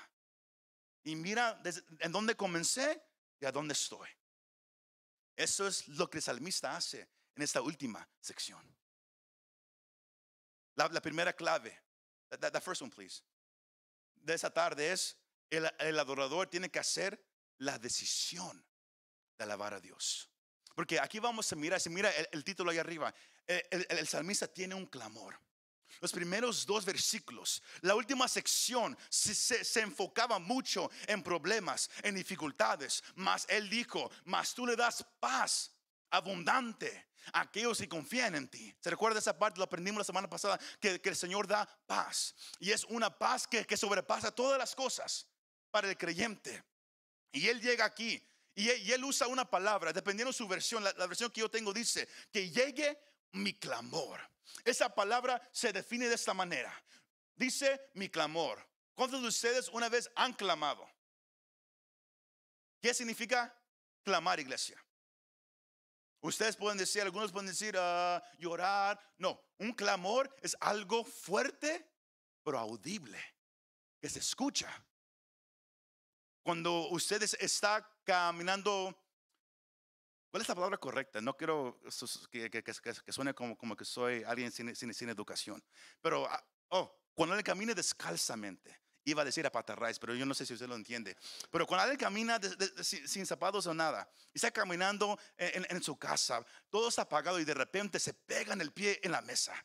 Y 1.07 1.15
mira 1.15 1.61
en 1.99 2.11
dónde 2.11 2.35
comencé 2.35 3.01
y 3.39 3.45
a 3.45 3.51
dónde 3.53 3.71
estoy. 3.71 4.09
Eso 5.37 5.65
es 5.65 5.87
lo 5.87 6.09
que 6.09 6.17
el 6.17 6.21
salmista 6.21 6.75
hace 6.75 7.07
en 7.33 7.43
esta 7.43 7.61
última 7.61 8.05
sección. 8.19 8.61
La, 10.75 10.89
primera 11.01 11.31
clave, 11.31 11.81
that- 12.29 12.51
that 12.51 12.61
first 12.61 12.81
one 12.81 12.91
please, 12.91 13.23
de 14.15 14.33
esa 14.33 14.49
tarde 14.53 14.91
es, 14.91 15.17
el, 15.49 15.97
adorador 15.97 16.49
tiene 16.49 16.69
que 16.69 16.79
hacer 16.79 17.17
la 17.57 17.79
decisión 17.79 18.65
de 19.37 19.45
alabar 19.45 19.75
a 19.75 19.79
Dios. 19.79 20.29
Porque 20.75 20.99
aquí 20.99 21.19
vamos 21.19 21.49
a 21.53 21.55
mirar, 21.55 21.79
si 21.79 21.89
mira 21.89 22.11
el, 22.33 22.43
título 22.43 22.69
ahí 22.71 22.79
arriba, 22.79 23.15
el- 23.47 23.87
el 23.89 24.07
salmista 24.09 24.45
tiene 24.45 24.75
un 24.75 24.85
clamor. 24.85 25.39
Los 26.01 26.11
primeros 26.11 26.65
dos 26.65 26.85
versículos, 26.85 27.61
la 27.81 27.95
última 27.95 28.27
sección 28.27 28.97
se, 29.09 29.81
enfocaba 29.81 30.39
mucho 30.39 30.89
en 31.07 31.23
problemas, 31.23 31.89
en 32.03 32.15
dificultades, 32.15 33.03
mas 33.15 33.45
él 33.49 33.69
dijo, 33.69 34.09
mas 34.25 34.53
tú 34.53 34.65
le 34.65 34.75
das 34.75 35.05
paz 35.19 35.71
abundante 36.09 37.07
a 37.33 37.41
aquellos 37.41 37.77
que 37.79 37.89
confían 37.89 38.35
en 38.35 38.47
ti. 38.47 38.73
¿Se 38.79 38.89
recuerda 38.89 39.19
esa 39.19 39.37
parte? 39.37 39.57
Lo 39.57 39.65
aprendimos 39.65 39.99
la 39.99 40.03
semana 40.05 40.29
pasada, 40.29 40.59
que, 40.79 41.01
que 41.01 41.09
el 41.09 41.15
Señor 41.15 41.47
da 41.47 41.67
paz. 41.85 42.35
Y 42.59 42.71
es 42.71 42.83
una 42.85 43.09
paz 43.09 43.47
que, 43.47 43.65
que 43.65 43.77
sobrepasa 43.77 44.31
todas 44.31 44.57
las 44.57 44.75
cosas 44.75 45.27
para 45.71 45.89
el 45.89 45.97
creyente. 45.97 46.63
Y 47.31 47.47
él 47.47 47.59
llega 47.61 47.85
aquí 47.85 48.23
y 48.55 48.69
él, 48.69 48.81
y 48.87 48.91
él 48.91 49.03
usa 49.03 49.27
una 49.27 49.45
palabra, 49.45 49.93
dependiendo 49.93 50.31
de 50.31 50.37
su 50.37 50.47
versión, 50.47 50.83
la 50.83 51.05
versión 51.05 51.29
que 51.29 51.41
yo 51.41 51.49
tengo 51.49 51.71
dice, 51.71 52.07
que 52.31 52.49
llegue 52.49 52.97
mi 53.31 53.53
clamor. 53.53 54.19
Esa 54.63 54.93
palabra 54.93 55.41
se 55.51 55.71
define 55.71 56.07
de 56.07 56.15
esta 56.15 56.33
manera. 56.33 56.73
Dice 57.35 57.89
mi 57.93 58.09
clamor. 58.09 58.65
¿Cuántos 58.95 59.21
de 59.21 59.27
ustedes 59.27 59.69
una 59.69 59.89
vez 59.89 60.09
han 60.15 60.33
clamado? 60.33 60.89
¿Qué 62.81 62.93
significa 62.93 63.55
clamar, 64.03 64.39
iglesia? 64.39 64.83
Ustedes 66.21 66.55
pueden 66.55 66.77
decir, 66.77 67.03
algunos 67.03 67.31
pueden 67.31 67.47
decir 67.47 67.75
ah, 67.77 68.21
llorar. 68.37 68.99
No, 69.17 69.39
un 69.59 69.71
clamor 69.73 70.35
es 70.41 70.57
algo 70.59 71.03
fuerte, 71.03 71.89
pero 72.43 72.59
audible, 72.59 73.19
que 74.01 74.09
se 74.09 74.19
escucha. 74.19 74.67
Cuando 76.43 76.87
ustedes 76.89 77.35
está 77.39 77.87
caminando, 78.03 78.97
¿cuál 80.37 80.43
es 80.43 80.49
la 80.49 80.53
palabra 80.55 80.77
correcta? 80.77 81.19
No 81.19 81.35
quiero 81.35 81.79
que, 82.29 82.47
que- 82.51 82.63
que- 82.63 82.73
que- 83.03 83.11
suene 83.11 83.33
como, 83.33 83.57
como 83.57 83.75
que 83.75 83.83
soy 83.83 84.23
alguien 84.23 84.51
sin, 84.51 84.75
sin- 84.75 84.93
sin 84.93 85.09
educación. 85.09 85.63
Pero, 85.99 86.27
ah, 86.29 86.45
oh, 86.69 86.95
cuando 87.15 87.35
él 87.35 87.43
camina 87.43 87.73
descalzamente, 87.73 88.79
iba 89.03 89.23
a 89.23 89.25
decir 89.25 89.47
a 89.47 89.51
patarraes, 89.51 89.97
pero 89.97 90.13
yo 90.13 90.27
no 90.27 90.35
sé 90.35 90.45
si 90.45 90.53
usted 90.53 90.67
lo 90.67 90.75
entiende. 90.75 91.17
Pero 91.49 91.65
cuando 91.65 91.85
alguien 91.85 91.99
camina 91.99 92.39
sin, 92.83 93.25
zapatos 93.25 93.65
o 93.65 93.73
nada, 93.73 94.07
y 94.31 94.37
está 94.37 94.51
caminando 94.51 95.17
en, 95.37 95.81
su 95.81 95.97
casa, 95.97 96.45
todo 96.69 96.89
está 96.89 97.01
apagado 97.01 97.39
y 97.39 97.45
de 97.45 97.55
repente 97.55 97.99
se 97.99 98.13
pega 98.13 98.53
en 98.53 98.61
el 98.61 98.71
pie 98.71 98.99
en 99.01 99.13
la 99.13 99.21
mesa. 99.21 99.55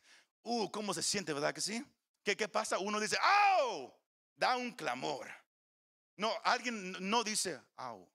Uh, 0.42 0.70
¿cómo 0.70 0.94
se 0.94 1.02
siente, 1.02 1.34
verdad 1.34 1.52
que 1.52 1.60
sí? 1.60 1.84
¿Qué, 2.24 2.34
qué 2.34 2.48
pasa? 2.48 2.78
Uno 2.78 2.98
dice, 2.98 3.18
¡au! 3.20 3.92
Da 4.36 4.56
un 4.56 4.72
clamor. 4.72 5.28
No, 6.16 6.32
alguien 6.44 6.92
no 7.10 7.22
dice, 7.24 7.60
¡au! 7.76 8.11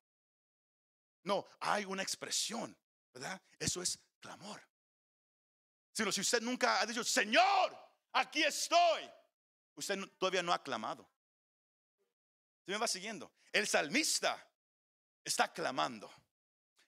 No, 1.27 1.46
hay 1.60 1.84
una 1.84 2.03
expresión, 2.03 2.74
¿verdad? 3.13 3.41
Eso 3.60 3.81
es 3.81 4.00
clamor. 4.22 4.65
Sino 5.91 6.10
si 6.10 6.22
usted 6.22 6.41
nunca 6.41 6.79
ha 6.79 6.86
dicho, 6.86 7.03
Señor, 7.03 7.77
aquí 8.13 8.43
estoy, 8.43 9.12
usted 9.75 10.00
todavía 10.17 10.41
no 10.41 10.53
ha 10.53 10.63
clamado. 10.63 11.01
¿Usted 12.60 12.72
me 12.72 12.77
va 12.77 12.88
siguiendo? 12.88 13.29
El 13.51 13.67
salmista 13.67 14.41
está 15.22 15.51
clamando, 15.51 16.10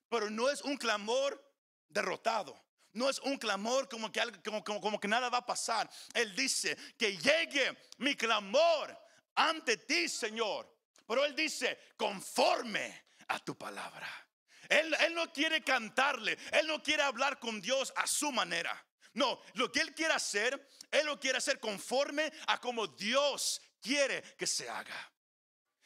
pero 0.08 0.30
no 0.30 0.50
es 0.50 0.62
un 0.62 0.78
clamor 0.78 1.46
derrotado. 1.90 2.58
No 2.94 3.10
es 3.10 3.20
un 3.20 3.38
clamor 3.38 3.90
como 3.90 4.10
que, 4.10 4.22
como, 4.42 4.64
como 4.64 5.00
que 5.02 5.08
nada 5.10 5.30
va 5.30 5.40
a 5.40 5.46
pasar. 5.46 5.92
Él 6.14 6.34
dice 6.34 6.78
que 6.98 7.18
llegue 7.18 7.78
mi 7.98 8.16
clamor 8.16 8.98
ante 9.36 9.76
ti, 9.76 10.08
Señor. 10.08 10.74
Pero 11.06 11.26
Él 11.26 11.36
dice, 11.36 11.78
conforme 11.98 13.04
a 13.28 13.38
tu 13.40 13.58
palabra. 13.58 14.29
Él, 14.70 14.96
no 15.16 15.34
quiere 15.34 15.64
cantarle, 15.64 16.38
Él 16.52 16.68
no 16.68 16.82
quiere 16.82 17.04
hablar 17.04 17.40
con 17.40 17.60
Dios 17.60 17.92
a 17.96 18.06
su 18.06 18.32
manera. 18.32 18.86
No, 19.14 19.42
lo 19.56 19.72
que 19.72 19.82
Él 19.82 19.96
quiere 19.96 20.14
hacer, 20.14 20.70
Él 20.92 21.08
lo 21.08 21.20
quiere 21.20 21.40
hacer 21.40 21.60
conforme 21.60 22.32
a 22.48 22.62
como 22.62 22.86
Dios 22.88 23.60
quiere 23.82 24.22
que 24.38 24.46
se 24.46 24.70
haga. 24.70 25.12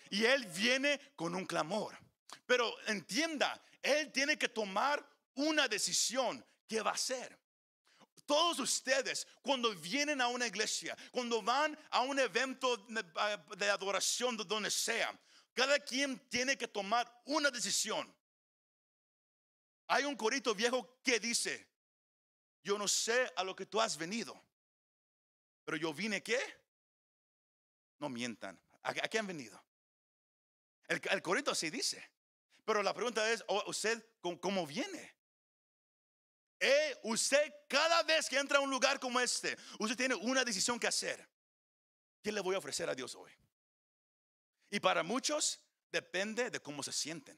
Y 0.10 0.26
Él 0.26 0.46
viene 0.48 1.00
con 1.16 1.34
un 1.34 1.46
clamor. 1.46 1.98
Pero 2.46 2.76
entienda, 2.88 3.64
Él 3.82 4.12
tiene 4.12 4.38
que 4.38 4.50
tomar 4.50 5.04
una 5.36 5.68
decisión. 5.68 6.46
¿Qué 6.68 6.82
va 6.82 6.92
a 6.92 6.96
hacer? 6.96 7.40
Todos 8.26 8.60
ustedes, 8.60 9.28
cuando 9.42 9.74
vienen 9.76 10.22
a 10.22 10.28
una 10.28 10.48
iglesia, 10.48 10.96
cuando 11.12 11.42
van 11.42 11.78
a 11.90 12.02
un 12.02 12.20
evento 12.20 12.78
de 13.58 13.70
adoración, 13.70 14.38
de 14.38 14.44
donde 14.46 14.72
sea, 14.72 15.18
cada 15.54 15.80
quien 15.80 16.20
tiene 16.30 16.58
que 16.58 16.68
tomar 16.68 17.10
una 17.26 17.50
decisión. 17.50 18.14
Hay 19.88 20.06
un 20.06 20.16
corito 20.16 20.56
viejo 20.56 21.00
que 21.04 21.20
dice, 21.20 21.68
yo 22.64 22.78
no 22.78 22.88
sé 22.88 23.32
a 23.36 23.44
lo 23.44 23.56
que 23.56 23.66
tú 23.66 23.82
has 23.82 23.98
venido, 23.98 24.42
pero 25.66 25.78
yo 25.78 25.94
vine 25.94 26.22
qué? 26.24 26.40
No 28.00 28.10
mientan. 28.10 28.60
¿A, 28.82 28.94
qué 28.94 29.20
han 29.20 29.28
venido? 29.28 29.64
El, 30.88 31.02
el 31.10 31.22
corito 31.22 31.52
así 31.52 31.70
dice. 31.70 32.14
Pero 32.66 32.82
la 32.82 32.94
pregunta 32.94 33.30
es, 33.32 33.44
¿usted 33.68 34.06
cómo, 34.40 34.66
viene? 34.66 35.16
Eh, 36.60 36.98
usted 37.04 37.54
cada 37.68 38.04
vez 38.04 38.30
que 38.30 38.38
entra 38.38 38.60
a 38.60 38.62
un 38.62 38.70
lugar 38.70 39.00
como 39.00 39.20
este, 39.20 39.58
usted 39.80 39.98
tiene 39.98 40.16
una 40.16 40.46
decisión 40.46 40.80
que 40.80 40.88
hacer. 40.88 41.28
¿Qué 42.22 42.32
le 42.32 42.40
voy 42.40 42.56
a 42.56 42.60
ofrecer 42.60 42.90
a 42.90 42.96
Dios 42.96 43.16
hoy? 43.16 43.32
Y 44.70 44.80
para 44.80 45.04
muchos 45.04 45.60
depende 45.92 46.50
de 46.50 46.62
cómo 46.62 46.82
se 46.82 46.94
sienten. 46.94 47.38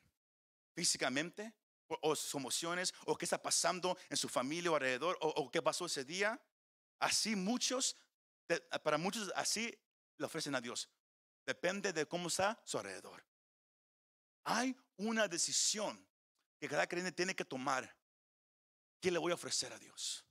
Físicamente, 0.75 1.53
o, 1.87 2.15
sus 2.15 2.33
emociones, 2.35 2.93
o 3.05 3.17
qué 3.17 3.25
está 3.25 3.41
pasando 3.41 3.97
en 4.09 4.17
su 4.17 4.29
familia 4.29 4.71
o 4.71 4.75
alrededor, 4.75 5.17
o, 5.21 5.49
qué 5.51 5.61
pasó 5.61 5.85
ese 5.85 6.03
día. 6.03 6.41
Así 6.99 7.35
muchos, 7.35 7.95
para 8.83 8.97
muchos 8.97 9.31
así 9.35 9.73
le 10.17 10.25
ofrecen 10.25 10.55
a 10.55 10.61
Dios. 10.61 10.89
Depende 11.45 11.93
de 11.93 12.07
cómo 12.07 12.27
está 12.27 12.61
su 12.65 12.77
alrededor. 12.77 13.23
Hay 14.43 14.75
una 14.97 15.27
decisión 15.27 16.07
que 16.59 16.67
cada 16.67 16.87
creyente 16.87 17.11
tiene 17.11 17.35
que 17.35 17.45
tomar. 17.45 17.95
¿Qué 18.99 19.11
le 19.11 19.19
voy 19.19 19.31
a 19.31 19.35
ofrecer 19.35 19.71
a 19.73 19.79
Dios? 19.79 20.25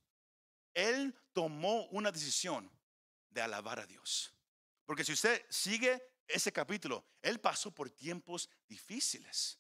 Él 0.73 1.15
tomó 1.33 1.87
una 1.87 2.11
decisión 2.11 2.71
de 3.31 3.43
alabar 3.43 3.79
a 3.79 3.87
Dios. 3.87 4.33
Porque 4.85 5.05
si 5.05 5.13
usted 5.13 5.45
sigue 5.49 6.03
ese 6.27 6.53
capítulo, 6.53 7.05
él 7.23 7.41
pasó 7.41 7.71
por 7.71 7.91
tiempos 7.91 8.49
difíciles. 8.69 9.59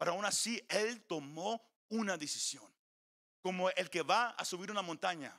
Pero 0.00 0.12
aún 0.12 0.24
así, 0.24 0.64
él 0.70 1.02
tomó 1.02 1.62
una 1.90 2.16
decisión. 2.16 2.64
Como 3.42 3.68
el 3.68 3.90
que 3.90 4.00
va 4.00 4.30
a 4.30 4.46
subir 4.46 4.70
una 4.70 4.80
montaña. 4.80 5.38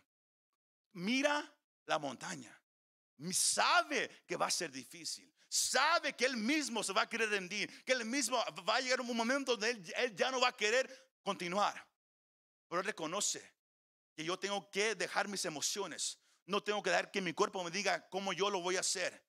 Mira 0.93 1.51
la 1.87 1.97
montaña. 1.97 2.55
Sabe 3.33 4.23
que 4.27 4.35
va 4.35 4.45
a 4.45 4.51
ser 4.51 4.71
difícil. 4.71 5.33
Sabe 5.49 6.15
que 6.15 6.25
él 6.25 6.37
mismo 6.37 6.83
se 6.83 6.93
va 6.93 7.01
a 7.01 7.09
querer 7.09 7.29
rendir. 7.29 7.83
Que 7.83 7.93
él 7.93 8.05
mismo 8.05 8.37
va 8.37 8.75
a 8.75 8.81
llegar 8.81 9.01
un 9.01 9.17
momento 9.17 9.57
donde 9.57 9.71
él, 9.71 10.15
ya 10.15 10.29
no 10.29 10.39
va 10.39 10.49
a 10.49 10.55
querer 10.55 10.87
continuar. 11.23 11.83
Pero 12.67 12.81
él 12.81 12.85
reconoce 12.85 13.43
que 14.15 14.23
yo 14.23 14.37
tengo 14.37 14.69
que 14.69 14.93
dejar 14.93 15.27
mis 15.27 15.43
emociones. 15.45 16.19
No 16.45 16.61
tengo 16.61 16.83
que 16.83 16.91
dejar 16.91 17.09
que 17.09 17.19
mi 17.19 17.33
cuerpo 17.33 17.63
me 17.63 17.71
diga 17.71 18.07
cómo 18.09 18.31
yo 18.31 18.51
lo 18.51 18.61
voy 18.61 18.77
a 18.77 18.81
hacer. 18.81 19.25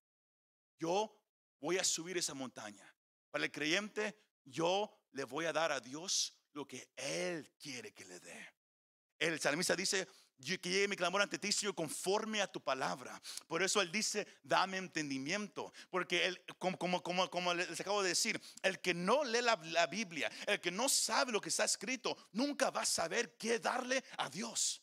Yo 0.78 1.18
voy 1.58 1.78
a 1.78 1.84
subir 1.84 2.18
esa 2.18 2.34
montaña. 2.34 2.86
Para 3.30 3.46
el 3.46 3.50
creyente, 3.50 4.14
yo 4.44 5.01
le 5.12 5.25
voy 5.25 5.47
a 5.47 5.52
dar 5.52 5.73
a 5.73 5.81
Dios 5.81 6.35
lo 6.52 6.66
que 6.66 6.90
Él 6.97 7.50
quiere 7.59 7.92
que 7.92 8.04
le 8.04 8.21
dé. 8.21 8.52
El 9.19 9.40
salmista 9.40 9.76
dice, 9.76 10.09
que 10.42 10.69
llegue 10.69 10.88
mi 10.88 10.97
clamor 10.97 11.23
ante 11.23 11.38
ti, 11.38 11.52
Señor, 11.52 11.75
conforme 11.75 12.42
a 12.42 12.47
tu 12.47 12.61
palabra. 12.61 13.21
Por 13.47 13.62
eso 13.62 13.81
Él 13.81 13.92
dice, 13.92 14.26
dame 14.42 14.76
entendimiento. 14.76 15.73
Porque 15.90 16.26
él, 16.26 16.45
como, 16.59 16.76
como, 16.76 17.31
como, 17.31 17.54
les 17.54 17.81
acabo 17.81 18.02
de 18.02 18.11
decir, 18.11 18.40
el 18.62 18.81
que 18.81 18.95
no 18.95 19.25
lee 19.25 19.42
la, 19.42 19.57
la, 19.64 19.87
Biblia, 19.87 20.31
el 20.47 20.61
que 20.61 20.71
no 20.71 20.88
sabe 20.88 21.33
lo 21.33 21.40
que 21.40 21.50
está 21.50 21.64
escrito, 21.64 22.16
nunca 22.33 22.71
va 22.71 22.83
a 22.83 22.87
saber 22.87 23.37
qué 23.37 23.59
darle 23.59 24.02
a 24.19 24.28
Dios. 24.28 24.83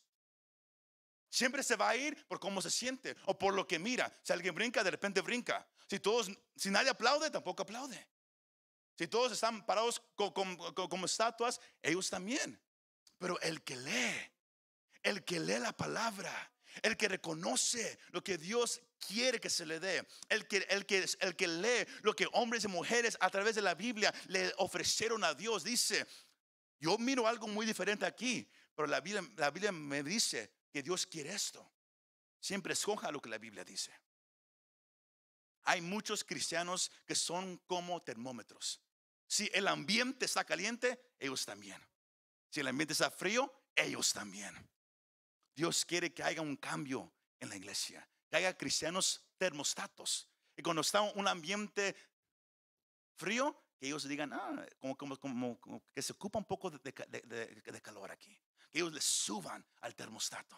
Siempre 1.28 1.62
se 1.62 1.76
va 1.76 1.90
a 1.90 1.96
ir 1.96 2.26
por 2.26 2.40
cómo 2.40 2.60
se 2.60 2.70
siente 2.70 3.14
o 3.26 3.38
por 3.38 3.54
lo 3.54 3.66
que 3.66 3.78
mira. 3.78 4.12
Si 4.22 4.32
alguien 4.32 4.54
brinca, 4.54 4.82
de 4.82 4.90
repente 4.90 5.20
brinca. 5.20 5.66
Si 5.86 6.00
todos, 6.00 6.30
si 6.56 6.70
nadie 6.70 6.90
aplaude, 6.90 7.30
tampoco 7.30 7.62
aplaude. 7.62 8.08
Si 8.96 9.08
todos 9.08 9.32
están 9.32 9.64
parados 9.64 10.02
como, 10.14 11.06
estatuas, 11.06 11.60
ellos 11.82 12.10
también. 12.10 12.60
Pero 13.18 13.40
el 13.40 13.62
que 13.62 13.76
lee, 13.76 14.32
el 15.02 15.24
que 15.24 15.40
lee 15.40 15.58
la 15.58 15.72
palabra, 15.72 16.52
el 16.82 16.96
que 16.96 17.08
reconoce 17.08 17.98
lo 18.10 18.22
que 18.22 18.38
Dios 18.38 18.80
quiere 18.98 19.40
que 19.40 19.50
se 19.50 19.66
le 19.66 19.80
dé, 19.80 20.06
el 20.28 20.46
que, 20.46 20.58
el, 20.68 20.86
que, 20.86 21.04
el 21.20 21.36
que 21.36 21.48
lee 21.48 21.86
lo 22.02 22.14
que 22.14 22.28
hombres 22.32 22.64
y 22.64 22.68
mujeres 22.68 23.16
a 23.20 23.30
través 23.30 23.54
de 23.54 23.62
la 23.62 23.74
Biblia 23.74 24.14
le 24.28 24.52
ofrecieron 24.58 25.24
a 25.24 25.34
Dios, 25.34 25.64
dice, 25.64 26.06
yo 26.78 26.96
miro 26.98 27.26
algo 27.26 27.48
muy 27.48 27.66
diferente 27.66 28.06
aquí, 28.06 28.48
pero 28.74 28.86
la 28.88 29.00
Biblia, 29.00 29.28
la 29.36 29.50
Biblia 29.50 29.72
me 29.72 30.02
dice 30.02 30.52
que 30.72 30.82
Dios 30.82 31.06
quiere 31.06 31.34
esto. 31.34 31.70
Siempre 32.40 32.72
escoja 32.72 33.10
lo 33.10 33.20
que 33.20 33.28
la 33.28 33.38
Biblia 33.38 33.64
dice. 33.64 33.92
Hay 35.64 35.80
muchos 35.80 36.24
cristianos 36.24 36.90
que 37.06 37.14
son 37.14 37.58
como 37.66 38.02
termómetros. 38.02 38.80
Si 39.26 39.50
el 39.52 39.68
ambiente 39.68 40.24
está 40.24 40.44
caliente, 40.44 41.00
ellos 41.18 41.44
también. 41.44 41.80
Si 42.50 42.60
el 42.60 42.68
ambiente 42.68 42.92
está 42.92 43.10
frío, 43.10 43.52
ellos 43.76 44.12
también. 44.12 44.68
Dios 45.54 45.84
quiere 45.84 46.12
que 46.12 46.22
haya 46.22 46.40
un 46.40 46.56
cambio 46.56 47.12
en 47.38 47.48
la 47.48 47.56
iglesia, 47.56 48.08
que 48.28 48.36
haya 48.36 48.56
cristianos 48.56 49.24
termostatos. 49.38 50.28
Y 50.56 50.62
cuando 50.62 50.82
está 50.82 51.00
un 51.02 51.28
ambiente 51.28 51.94
frío, 53.16 53.56
que 53.78 53.86
ellos 53.86 54.06
digan, 54.06 54.32
ah, 54.32 54.66
como, 54.96 55.18
que 55.94 56.02
se 56.02 56.12
ocupa 56.12 56.38
un 56.38 56.44
poco 56.44 56.70
de, 56.70 57.80
calor 57.82 58.10
aquí. 58.10 58.38
Que 58.70 58.78
ellos 58.78 58.92
le 58.92 59.00
suban 59.00 59.64
al 59.80 59.94
termostato. 59.94 60.56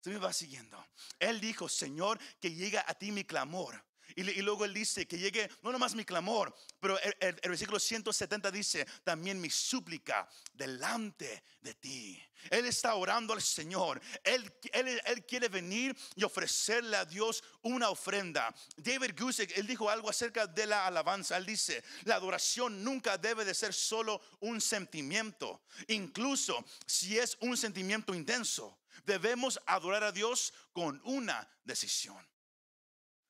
Se 0.00 0.10
me 0.10 0.18
va 0.18 0.32
siguiendo. 0.32 0.84
Él 1.18 1.40
dijo, 1.40 1.68
Señor, 1.68 2.18
que 2.40 2.52
llega 2.52 2.84
a 2.86 2.94
ti 2.94 3.12
mi 3.12 3.24
clamor. 3.24 3.84
Y, 4.16 4.22
luego 4.42 4.64
él 4.64 4.74
dice 4.74 5.06
que 5.06 5.18
llegue, 5.18 5.48
no 5.62 5.72
nomás 5.72 5.94
mi 5.94 6.04
clamor, 6.04 6.54
pero 6.80 6.98
el, 7.20 7.34
versículo 7.42 7.78
170 7.78 8.50
dice, 8.50 8.86
también 9.04 9.40
mi 9.40 9.50
súplica 9.50 10.28
delante 10.52 11.44
de 11.60 11.74
ti. 11.74 12.22
Él 12.50 12.66
está 12.66 12.94
orando 12.94 13.32
al 13.32 13.42
Señor. 13.42 14.00
Él, 14.24 14.52
él, 14.72 15.24
quiere 15.26 15.48
venir 15.48 15.96
y 16.16 16.24
ofrecerle 16.24 16.96
a 16.96 17.04
Dios 17.04 17.42
una 17.62 17.90
ofrenda. 17.90 18.54
David 18.76 19.12
Gusick, 19.18 19.56
él 19.56 19.66
dijo 19.66 19.88
algo 19.88 20.10
acerca 20.10 20.46
de 20.46 20.66
la 20.66 20.86
alabanza. 20.86 21.36
Él 21.36 21.46
dice, 21.46 21.84
la 22.04 22.16
adoración 22.16 22.82
nunca 22.82 23.16
debe 23.16 23.44
de 23.44 23.54
ser 23.54 23.72
solo 23.72 24.20
un 24.40 24.60
sentimiento, 24.60 25.62
incluso 25.88 26.64
si 26.86 27.18
es 27.18 27.36
un 27.40 27.56
sentimiento 27.56 28.14
intenso. 28.14 28.78
Debemos 29.04 29.60
adorar 29.66 30.04
a 30.04 30.12
Dios 30.12 30.52
con 30.72 31.00
una 31.04 31.48
decisión. 31.64 32.31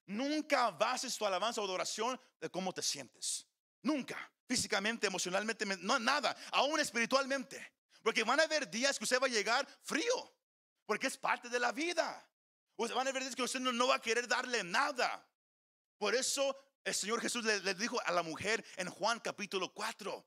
Nunca 0.07 0.71
bases 0.71 1.17
tu 1.17 1.25
alabanza 1.25 1.61
o 1.61 1.65
adoración 1.65 2.21
de 2.41 2.51
cómo 2.51 2.73
te 2.73 2.83
sientes. 2.83 3.47
Nunca. 3.83 4.31
Físicamente, 4.47 5.07
emocionalmente, 5.07 5.65
no 5.65 5.99
nada. 5.99 6.37
Aún 6.51 6.81
espiritualmente. 6.81 7.73
Porque 8.03 8.25
van 8.25 8.41
a 8.41 8.45
haber 8.45 8.69
días 8.69 8.99
que 8.99 9.05
usted 9.05 9.21
va 9.21 9.27
a 9.27 9.31
llegar 9.31 9.67
frío. 9.83 10.35
Porque 10.85 11.07
es 11.07 11.17
parte 11.17 11.49
de 11.49 11.59
la 11.59 11.73
vida. 11.73 12.29
Ustedes 12.77 12.97
van 12.97 13.09
a 13.09 13.13
ver 13.13 13.35
que 13.35 13.43
usted 13.43 13.61
no, 13.61 13.73
no 13.73 13.89
va 13.89 13.97
a 13.97 14.01
querer 14.01 14.27
darle 14.27 14.65
nada. 14.65 15.27
Por 15.99 16.15
eso 16.15 16.57
el 16.85 16.95
Señor 16.95 17.21
Jesús 17.21 17.45
le, 17.45 17.61
le 17.61 17.75
dijo 17.75 18.01
a 18.05 18.11
la 18.11 18.23
mujer 18.23 18.65
en 18.77 18.91
Juan 18.91 19.21
capítulo 19.21 19.73
4, 19.73 20.27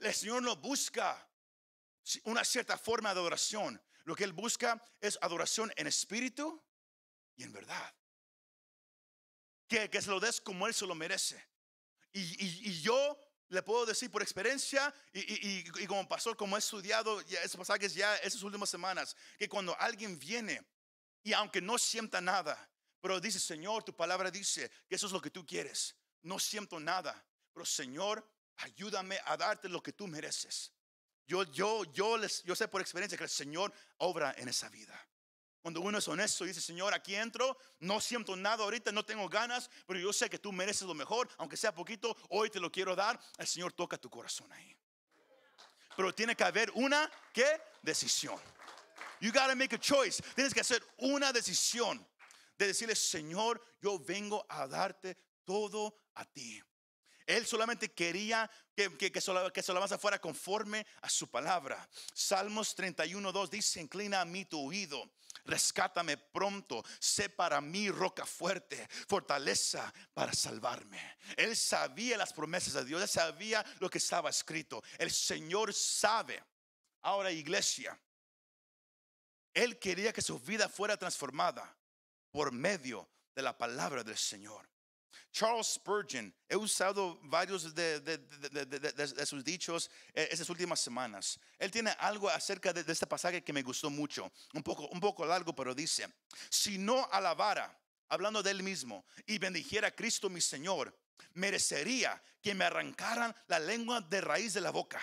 el 0.00 0.14
Señor 0.14 0.42
no 0.42 0.56
busca 0.56 1.26
una 2.24 2.44
cierta 2.44 2.76
forma 2.76 3.14
de 3.14 3.20
adoración. 3.20 3.80
Lo 4.04 4.14
que 4.14 4.24
Él 4.24 4.32
busca 4.32 4.82
es 5.00 5.18
adoración 5.22 5.72
en 5.76 5.86
espíritu 5.86 6.62
y 7.36 7.44
en 7.44 7.52
verdad. 7.52 7.94
Que, 9.68 9.88
que 9.88 10.02
se 10.02 10.10
lo 10.10 10.20
des 10.20 10.40
como 10.40 10.66
Él 10.66 10.74
se 10.74 10.86
lo 10.86 10.94
merece. 10.94 11.42
Y, 12.12 12.20
y, 12.20 12.70
y 12.70 12.80
yo 12.80 13.18
le 13.48 13.62
puedo 13.62 13.86
decir 13.86 14.10
por 14.10 14.22
experiencia 14.22 14.92
y, 15.12 15.70
y, 15.80 15.86
como 15.86 16.06
pastor, 16.08 16.36
como 16.36 16.56
he 16.56 16.58
estudiado 16.58 17.20
ya 17.22 17.40
esos 17.40 17.56
pasajes 17.56 17.94
ya 17.94 18.16
esas 18.16 18.42
últimas 18.42 18.68
semanas, 18.68 19.16
que 19.38 19.48
cuando 19.48 19.78
alguien 19.80 20.18
viene 20.18 20.60
y 21.22 21.32
aunque 21.32 21.60
no 21.60 21.78
sienta 21.78 22.20
nada, 22.20 22.68
pero 23.00 23.20
dice, 23.20 23.38
Señor, 23.38 23.84
tu 23.84 23.94
palabra 23.94 24.30
dice 24.30 24.70
que 24.88 24.96
eso 24.96 25.06
es 25.06 25.12
lo 25.12 25.20
que 25.20 25.30
tú 25.30 25.46
quieres, 25.46 25.94
no 26.22 26.38
siento 26.38 26.80
nada, 26.80 27.24
pero 27.52 27.64
Señor, 27.64 28.26
ayúdame 28.56 29.18
a 29.24 29.36
darte 29.36 29.68
lo 29.68 29.82
que 29.82 29.92
tú 29.92 30.06
mereces. 30.06 30.72
Yo, 31.26 31.44
yo, 31.44 31.84
yo, 31.92 32.18
les, 32.18 32.42
yo 32.42 32.54
sé 32.54 32.68
por 32.68 32.80
experiencia 32.80 33.16
que 33.16 33.24
el 33.24 33.30
Señor 33.30 33.72
obra 33.98 34.34
en 34.36 34.48
esa 34.48 34.68
vida. 34.68 35.08
Cuando 35.64 35.80
uno 35.80 35.96
es 35.96 36.06
honesto 36.08 36.44
y 36.44 36.48
dice, 36.48 36.60
Señor, 36.60 36.92
aquí 36.92 37.14
entro, 37.14 37.56
no 37.80 37.98
siento 37.98 38.36
nada 38.36 38.64
ahorita, 38.64 38.92
no 38.92 39.02
tengo 39.02 39.30
ganas, 39.30 39.70
pero 39.86 39.98
yo 39.98 40.12
sé 40.12 40.28
que 40.28 40.38
tú 40.38 40.52
mereces 40.52 40.86
lo 40.86 40.92
mejor, 40.92 41.26
aunque 41.38 41.56
sea 41.56 41.74
poquito, 41.74 42.14
hoy 42.28 42.50
te 42.50 42.60
lo 42.60 42.70
quiero 42.70 42.94
dar, 42.94 43.18
el 43.38 43.46
Señor 43.46 43.72
toca 43.72 43.96
tu 43.96 44.10
corazón 44.10 44.52
ahí. 44.52 44.76
Pero 45.96 46.14
tiene 46.14 46.36
que 46.36 46.44
haber 46.44 46.70
una, 46.74 47.10
¿qué? 47.32 47.62
Decisión. 47.80 48.38
You 49.22 49.32
gotta 49.32 49.54
make 49.54 49.74
a 49.74 49.78
choice. 49.78 50.22
Tienes 50.34 50.52
que 50.52 50.60
hacer 50.60 50.84
una 50.98 51.32
decisión 51.32 52.06
de 52.58 52.66
decirle, 52.66 52.94
Señor, 52.94 53.58
yo 53.80 53.98
vengo 53.98 54.44
a 54.50 54.66
darte 54.68 55.16
todo 55.46 55.96
a 56.16 56.26
ti. 56.26 56.62
Él 57.26 57.46
solamente 57.46 57.90
quería 57.90 58.50
que, 58.76 58.94
que, 58.98 59.10
que, 59.10 59.20
alabanza 59.68 59.96
fuera 59.96 60.20
conforme 60.20 60.86
a 61.00 61.08
su 61.08 61.26
palabra. 61.30 61.88
Salmos 62.12 62.74
31, 62.74 63.32
2 63.32 63.50
dice, 63.50 63.80
inclina 63.80 64.20
a 64.20 64.26
mí 64.26 64.44
tu 64.44 64.60
oído, 64.60 65.10
rescátame 65.44 66.16
pronto, 66.16 66.84
sé 66.98 67.28
para 67.28 67.60
mí 67.60 67.90
roca 67.90 68.26
fuerte, 68.26 68.88
fortaleza 69.08 69.92
para 70.12 70.32
salvarme. 70.32 71.18
Él 71.36 71.56
sabía 71.56 72.16
las 72.16 72.32
promesas 72.32 72.74
de 72.74 72.84
Dios, 72.84 73.02
él 73.02 73.08
sabía 73.08 73.64
lo 73.80 73.90
que 73.90 73.98
estaba 73.98 74.30
escrito. 74.30 74.82
El 74.98 75.10
Señor 75.10 75.72
sabe. 75.72 76.42
Ahora, 77.02 77.30
iglesia, 77.30 77.98
él 79.52 79.78
quería 79.78 80.12
que 80.12 80.22
su 80.22 80.38
vida 80.38 80.68
fuera 80.68 80.96
transformada 80.96 81.76
por 82.30 82.50
medio 82.50 83.08
de 83.34 83.42
la 83.42 83.56
palabra 83.56 84.02
del 84.02 84.16
Señor. 84.16 84.73
Charles 85.34 85.66
Spurgeon, 85.66 86.32
he 86.48 86.54
usado 86.54 87.18
varios 87.24 87.74
de, 87.74 88.00
sus 89.26 89.42
dichos 89.42 89.90
esas 90.14 90.48
últimas 90.48 90.78
semanas. 90.78 91.40
Él 91.58 91.72
tiene 91.72 91.90
algo 91.98 92.28
acerca 92.28 92.72
de, 92.72 92.84
este 92.86 93.04
pasaje 93.04 93.42
que 93.42 93.52
me 93.52 93.64
gustó 93.64 93.90
mucho, 93.90 94.30
un 94.52 94.62
poco, 94.62 94.86
un 94.86 95.00
poco 95.00 95.26
largo, 95.26 95.52
pero 95.52 95.74
dice, 95.74 96.06
si 96.48 96.78
no 96.78 97.08
alabara, 97.10 97.76
hablando 98.10 98.44
de 98.44 98.52
él 98.52 98.62
mismo, 98.62 99.04
y 99.26 99.38
bendijera 99.38 99.88
a 99.88 99.90
Cristo 99.90 100.30
mi 100.30 100.40
Señor, 100.40 100.96
merecería 101.32 102.22
que 102.40 102.54
me 102.54 102.64
arrancaran 102.64 103.34
la 103.48 103.58
lengua 103.58 104.00
de 104.02 104.20
raíz 104.20 104.54
de 104.54 104.60
la 104.60 104.70
boca. 104.70 105.00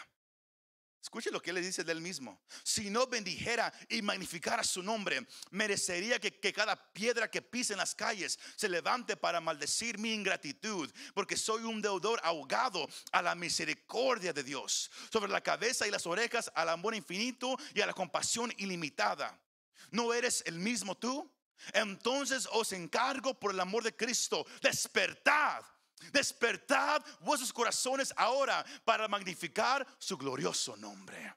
Escuche 1.02 1.32
lo 1.32 1.42
que 1.42 1.52
le 1.52 1.62
dice 1.62 1.84
de 1.84 1.92
él 1.94 2.02
mismo. 2.02 2.40
Si 2.64 2.92
no 2.92 3.08
bendijera 3.08 3.74
y 3.90 4.04
magnificara 4.04 4.64
su 4.64 4.84
nombre, 4.84 5.26
merecería 5.50 6.20
que, 6.20 6.40
que, 6.40 6.54
cada 6.54 6.76
piedra 6.94 7.30
que 7.30 7.42
pise 7.42 7.74
en 7.74 7.80
las 7.80 7.96
calles 7.96 8.38
se 8.56 8.70
levante 8.70 9.18
para 9.18 9.42
maldecir 9.42 9.98
mi 9.98 10.14
ingratitud, 10.14 10.92
porque 11.16 11.38
soy 11.38 11.64
un 11.64 11.82
deudor 11.82 12.20
ahogado 12.24 12.88
a 13.12 13.22
la 13.24 13.34
misericordia 13.34 14.32
de 14.32 14.44
Dios. 14.44 14.92
Sobre 15.12 15.32
la 15.32 15.42
cabeza 15.42 15.88
y 15.88 15.92
las 15.92 16.06
orejas 16.06 16.52
al 16.54 16.70
amor 16.70 16.94
infinito 16.94 17.58
y 17.74 17.82
a 17.82 17.88
la 17.88 17.94
compasión 17.94 18.54
ilimitada. 18.58 19.42
¿No 19.90 20.14
eres 20.14 20.44
el 20.46 20.60
mismo 20.60 20.96
tú? 20.96 21.30
Entonces 21.74 22.48
os 22.52 22.72
encargo 22.74 23.40
por 23.40 23.52
el 23.52 23.60
amor 23.60 23.84
de 23.84 23.96
Cristo, 23.96 24.46
despertad 24.62 25.64
Despertad 26.12 27.04
vuestros 27.20 27.54
corazones 27.54 28.14
ahora 28.16 28.66
para 28.84 29.08
magnificar 29.08 29.86
su 30.00 30.18
glorioso 30.18 30.76
nombre. 30.78 31.36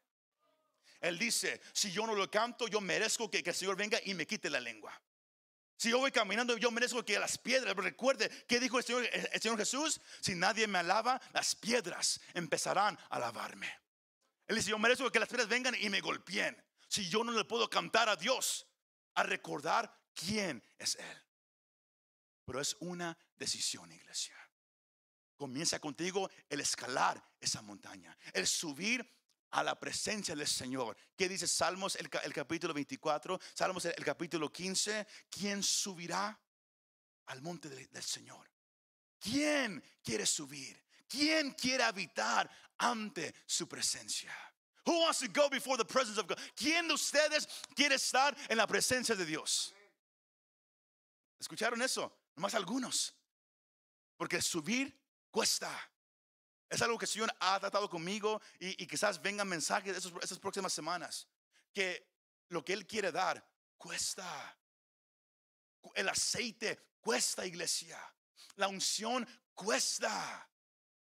Él 1.01 1.19
dice, 1.19 1.61
si 1.73 1.93
yo 1.93 2.07
no 2.07 2.15
lo 2.15 2.31
canto, 2.31 2.67
yo 2.67 2.81
merezco 2.81 3.31
que, 3.31 3.39
el 3.45 3.55
Señor 3.55 3.77
venga 3.77 4.01
y 4.05 4.15
me 4.15 4.27
quite 4.27 4.49
la 4.49 4.61
lengua. 4.61 4.99
Si 5.77 5.91
yo 5.91 5.99
voy 5.99 6.11
caminando, 6.11 6.57
yo 6.57 6.71
merezco 6.71 7.05
que 7.05 7.19
las 7.19 7.37
piedras, 7.37 7.77
recuerde 7.77 8.31
que 8.47 8.59
dijo 8.59 8.79
el 8.79 8.85
Señor, 8.85 9.09
el 9.13 9.41
Señor 9.41 9.59
Jesús, 9.59 10.01
si 10.21 10.35
nadie 10.35 10.67
me 10.67 10.79
alaba, 10.79 11.21
las 11.33 11.55
piedras 11.55 12.21
empezarán 12.33 12.99
a 13.11 13.17
alabarme. 13.17 13.71
Él 14.47 14.57
dice, 14.57 14.71
yo 14.71 14.79
merezco 14.79 15.11
que 15.11 15.19
las 15.19 15.29
piedras 15.29 15.49
vengan 15.49 15.75
y 15.79 15.91
me 15.91 16.01
golpeen. 16.01 16.57
Si 16.89 17.09
yo 17.09 17.23
no 17.23 17.33
le 17.33 17.45
puedo 17.45 17.69
cantar 17.69 18.09
a 18.09 18.17
Dios, 18.17 18.67
a 19.15 19.23
recordar 19.23 19.95
quién 20.15 20.63
es 20.79 20.95
Él. 20.97 21.23
Pero 22.45 22.61
es 22.61 22.77
una 22.81 23.17
decisión, 23.37 23.91
iglesia. 23.93 24.37
Comienza 25.37 25.79
contigo 25.79 26.31
el 26.49 26.61
escalar 26.61 27.23
esa 27.41 27.63
montaña, 27.63 28.17
el 28.33 28.47
subir 28.47 29.09
a 29.51 29.63
la 29.63 29.79
presencia 29.79 30.35
del 30.35 30.47
Señor. 30.47 30.97
¿Qué 31.17 31.29
dice 31.29 31.47
Salmos 31.47 31.97
el, 31.97 32.09
capítulo 32.09 32.75
24? 32.75 33.39
Salmos 33.55 33.85
el, 33.85 34.05
capítulo 34.05 34.53
15. 34.53 35.07
¿Quién 35.31 35.63
subirá 35.63 36.39
al 37.27 37.43
monte 37.43 37.69
del, 37.69 37.89
del 37.91 38.03
Señor? 38.03 38.51
¿Quién 39.21 39.83
quiere 40.03 40.27
subir? 40.27 40.83
¿Quién 41.09 41.53
quiere 41.53 41.85
habitar 41.85 42.51
ante 42.79 43.35
su 43.47 43.69
presencia? 43.69 44.33
Who 44.87 45.01
wants 45.01 45.21
to 45.21 45.29
go 45.29 45.49
before 45.49 45.77
the 45.77 45.85
presence 45.85 46.19
of 46.19 46.27
God? 46.27 46.39
¿Quién 46.55 46.89
de 46.89 46.95
ustedes 46.95 47.49
quiere 47.75 47.95
estar 47.95 48.37
en 48.49 48.59
la 48.59 48.67
presencia 48.67 49.15
de 49.15 49.25
Dios? 49.25 49.73
¿Escucharon 51.39 51.81
eso? 51.81 52.13
Nomás 52.37 52.55
algunos. 52.55 53.15
Porque 54.17 54.43
subir 54.43 54.95
cuesta. 55.35 55.91
Es 56.71 56.81
algo 56.81 56.97
que 56.97 57.07
el 57.07 57.11
Señor 57.11 57.37
ha 57.41 57.59
tratado 57.59 57.91
conmigo 57.91 58.41
y, 58.61 58.87
quizás 58.87 59.21
vengan 59.21 59.49
mensajes 59.49 59.97
esas, 59.97 60.39
próximas 60.39 60.73
semanas. 60.73 61.27
Que 61.73 62.09
lo 62.51 62.65
que 62.65 62.73
Él 62.73 62.87
quiere 62.87 63.11
dar 63.11 63.45
cuesta. 63.77 64.57
El 65.93 66.09
aceite 66.09 66.79
cuesta, 67.01 67.45
iglesia. 67.45 67.99
La 68.55 68.69
unción 68.69 69.27
cuesta. 69.55 70.49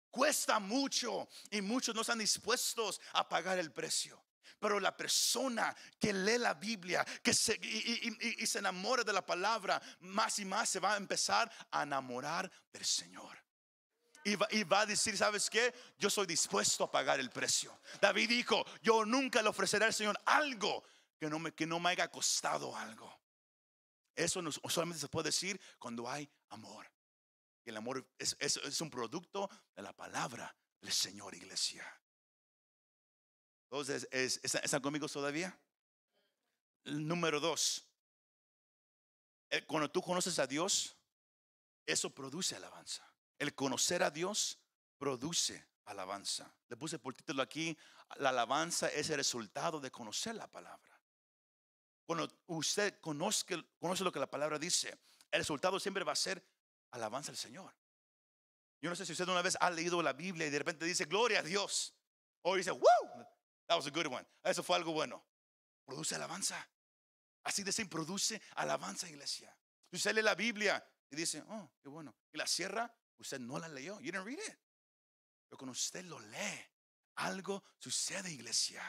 Cuesta 0.09 0.59
mucho 0.59 1.29
y 1.51 1.61
muchos 1.61 1.93
no 1.93 2.01
están 2.01 2.17
dispuestos 2.17 2.99
a 3.13 3.29
pagar 3.29 3.59
el 3.59 3.71
precio. 3.71 4.25
Pero 4.59 4.79
la 4.79 4.97
persona 4.97 5.75
que 5.99 6.11
lee 6.13 6.39
la 6.39 6.55
Biblia 6.55 7.05
que 7.21 7.33
se, 7.33 7.59
y, 7.61 8.47
se 8.47 8.57
enamora 8.57 9.03
de 9.03 9.13
la 9.13 9.23
palabra, 9.23 9.79
más 9.99 10.39
y 10.39 10.45
más 10.45 10.69
se 10.69 10.79
va 10.79 10.95
a 10.95 10.97
empezar 10.97 11.51
a 11.69 11.83
enamorar 11.83 12.51
del 12.71 12.85
Señor. 12.85 13.44
Y 14.27 14.63
va, 14.63 14.81
a 14.81 14.85
decir, 14.87 15.15
¿sabes 15.15 15.51
qué? 15.51 15.71
Yo 15.99 16.09
soy 16.09 16.25
dispuesto 16.25 16.83
a 16.83 16.89
pagar 16.89 17.19
el 17.19 17.29
precio. 17.29 17.79
David 18.01 18.29
dijo, 18.29 18.65
yo 18.81 19.05
nunca 19.05 19.39
le 19.43 19.49
ofreceré 19.49 19.85
al 19.85 19.93
Señor 19.93 20.19
algo 20.25 20.83
que 21.19 21.29
no 21.29 21.37
me, 21.37 21.53
que 21.53 21.67
no 21.67 21.79
me 21.79 21.91
haya 21.91 22.09
costado 22.09 22.75
algo. 22.75 23.21
Eso 24.15 24.41
solamente 24.67 24.99
se 24.99 25.09
puede 25.09 25.27
decir 25.27 25.61
cuando 25.77 26.09
hay 26.09 26.27
amor. 26.49 26.91
Y 27.65 27.69
el 27.69 27.77
amor 27.77 28.03
es, 28.17 28.35
es, 28.39 28.81
un 28.81 28.89
producto 28.89 29.47
de 29.75 29.83
la 29.83 29.93
palabra 29.93 30.55
del 30.81 30.91
Señor, 30.91 31.35
iglesia. 31.35 31.85
Entonces, 33.69 34.07
¿es, 34.09 34.39
es, 34.41 34.55
¿están 34.55 34.81
conmigo 34.81 35.07
todavía? 35.07 35.55
Número 36.85 37.39
dos, 37.39 37.87
eh, 39.51 39.63
cuando 39.67 39.91
tú 39.91 40.01
conoces 40.01 40.39
a 40.39 40.47
Dios, 40.47 40.95
eso 41.85 42.09
produce 42.09 42.55
alabanza. 42.55 43.07
El 43.37 43.53
conocer 43.53 44.03
a 44.03 44.11
Dios 44.11 44.59
produce 44.97 45.67
alabanza. 45.85 46.53
Le 46.69 46.77
puse 46.77 46.99
por 46.99 47.13
título 47.13 47.41
aquí, 47.41 47.77
la 48.17 48.29
alabanza 48.29 48.87
es 48.89 49.09
el 49.09 49.17
resultado 49.17 49.79
de 49.79 49.91
conocer 49.91 50.35
la 50.35 50.47
palabra. 50.47 50.99
Cuando 52.05 52.43
usted 52.47 52.99
conoce 52.99 54.03
lo 54.03 54.11
que 54.11 54.19
la 54.19 54.29
palabra 54.29 54.59
dice, 54.59 54.99
el 55.31 55.39
resultado 55.39 55.79
siempre 55.79 56.03
va 56.03 56.11
a 56.11 56.15
ser 56.15 56.43
alabanza 56.91 57.31
al 57.31 57.37
Señor. 57.37 57.75
Yo 58.81 58.89
no 58.89 58.95
sé 58.95 59.05
si 59.05 59.13
usted 59.13 59.27
una 59.27 59.41
vez 59.41 59.57
ha 59.59 59.69
leído 59.71 60.01
la 60.01 60.13
Biblia 60.13 60.45
y 60.45 60.49
de 60.49 60.59
repente 60.59 60.85
dice, 60.85 61.05
gloria 61.05 61.39
a 61.39 61.43
Dios. 61.43 61.95
O 62.43 62.55
dice, 62.55 62.69
wow, 62.69 63.25
that 63.65 63.75
was 63.75 63.87
a 63.87 63.89
good 63.89 64.05
one. 64.05 64.25
Eso 64.43 64.61
fue 64.61 64.75
algo 64.75 64.93
bueno. 64.93 65.25
Produce 65.85 66.15
alabanza. 66.15 66.69
Así 67.43 67.63
de 67.63 67.71
sin 67.71 67.89
produce 67.89 68.41
alabanza, 68.55 69.09
iglesia. 69.09 69.55
Usted 69.91 70.13
lee 70.13 70.21
la 70.21 70.35
Biblia 70.35 70.83
y 71.09 71.15
dice, 71.15 71.43
oh, 71.47 71.71
qué 71.81 71.89
bueno. 71.89 72.15
Y 72.31 72.37
la 72.37 72.45
cierra 72.45 72.93
Usted 73.17 73.39
no 73.39 73.57
la 73.59 73.67
leyó. 73.67 73.99
You 73.99 74.11
didn't 74.11 74.25
read 74.25 74.39
it. 74.39 74.57
Pero 75.47 75.57
cuando 75.57 75.71
usted 75.71 76.03
lo 76.05 76.19
lee, 76.19 76.65
algo 77.15 77.63
sucede, 77.79 78.31
iglesia. 78.31 78.83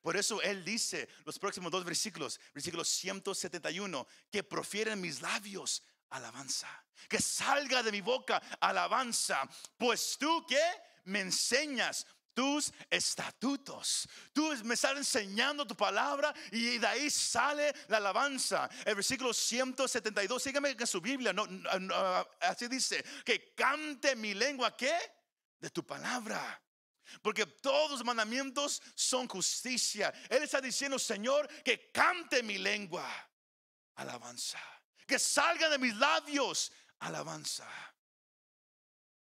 Por 0.00 0.16
eso 0.16 0.40
Él 0.42 0.64
dice, 0.64 1.08
los 1.24 1.38
próximos 1.38 1.72
dos 1.72 1.84
versículos, 1.84 2.40
versículo 2.54 2.84
171, 2.84 4.06
que 4.30 4.42
profieren 4.42 5.00
mis 5.00 5.20
labios 5.20 5.82
alabanza. 6.10 6.68
Que 7.08 7.20
salga 7.20 7.82
de 7.82 7.92
mi 7.92 8.00
boca 8.00 8.38
alabanza. 8.60 9.48
Pues 9.76 10.16
tú 10.18 10.46
que 10.46 10.60
me 11.04 11.20
enseñas 11.20 12.06
tus 12.38 12.72
estatutos. 12.88 14.08
Tú 14.32 14.54
me 14.62 14.74
estás 14.74 14.96
enseñando 14.96 15.66
tu 15.66 15.74
palabra 15.74 16.32
y 16.52 16.78
de 16.78 16.86
ahí 16.86 17.10
sale 17.10 17.74
la 17.88 17.96
alabanza. 17.96 18.70
El 18.84 18.94
versículo 18.94 19.34
172, 19.34 20.40
sígame 20.40 20.70
en 20.70 20.86
su 20.86 21.00
Biblia, 21.00 21.34
así 22.42 22.68
dice, 22.68 23.04
que 23.24 23.52
cante 23.56 24.14
mi 24.14 24.34
lengua, 24.34 24.76
¿qué? 24.76 24.96
De 25.58 25.68
tu 25.70 25.84
palabra. 25.84 26.62
Porque 27.22 27.44
todos 27.44 27.90
los 27.90 28.04
mandamientos 28.04 28.80
son 28.94 29.26
justicia. 29.26 30.14
Él 30.30 30.44
está 30.44 30.60
diciendo, 30.60 30.96
Señor, 30.96 31.48
que 31.64 31.90
cante 31.90 32.44
mi 32.44 32.58
lengua. 32.58 33.04
Alabanza. 33.96 34.60
Que 35.08 35.18
salga 35.18 35.68
de 35.70 35.78
mis 35.78 35.96
labios. 35.96 36.70
Alabanza. 37.00 37.68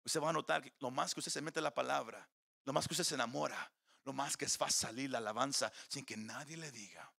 Usted 0.03 0.23
va 0.23 0.31
a 0.31 0.33
notar 0.33 0.63
que 0.63 0.73
lo 0.81 0.91
más 0.91 1.13
que 1.13 1.21
usted 1.21 1.33
se 1.33 1.43
mete 1.43 1.61
la 1.61 1.75
palabra, 1.75 2.27
lo 2.65 2.73
más 2.73 2.87
que 2.89 2.95
usted 2.95 3.05
se 3.05 3.15
enamora, 3.15 3.71
lo 4.05 4.13
más 4.13 4.37
que 4.37 4.47
va 4.61 4.67
a 4.67 4.71
salir 4.71 5.11
la 5.11 5.19
alabanza 5.19 5.73
sin 5.89 6.05
que 6.05 6.17
nadie 6.17 6.57
le 6.57 6.71
diga. 6.71 7.11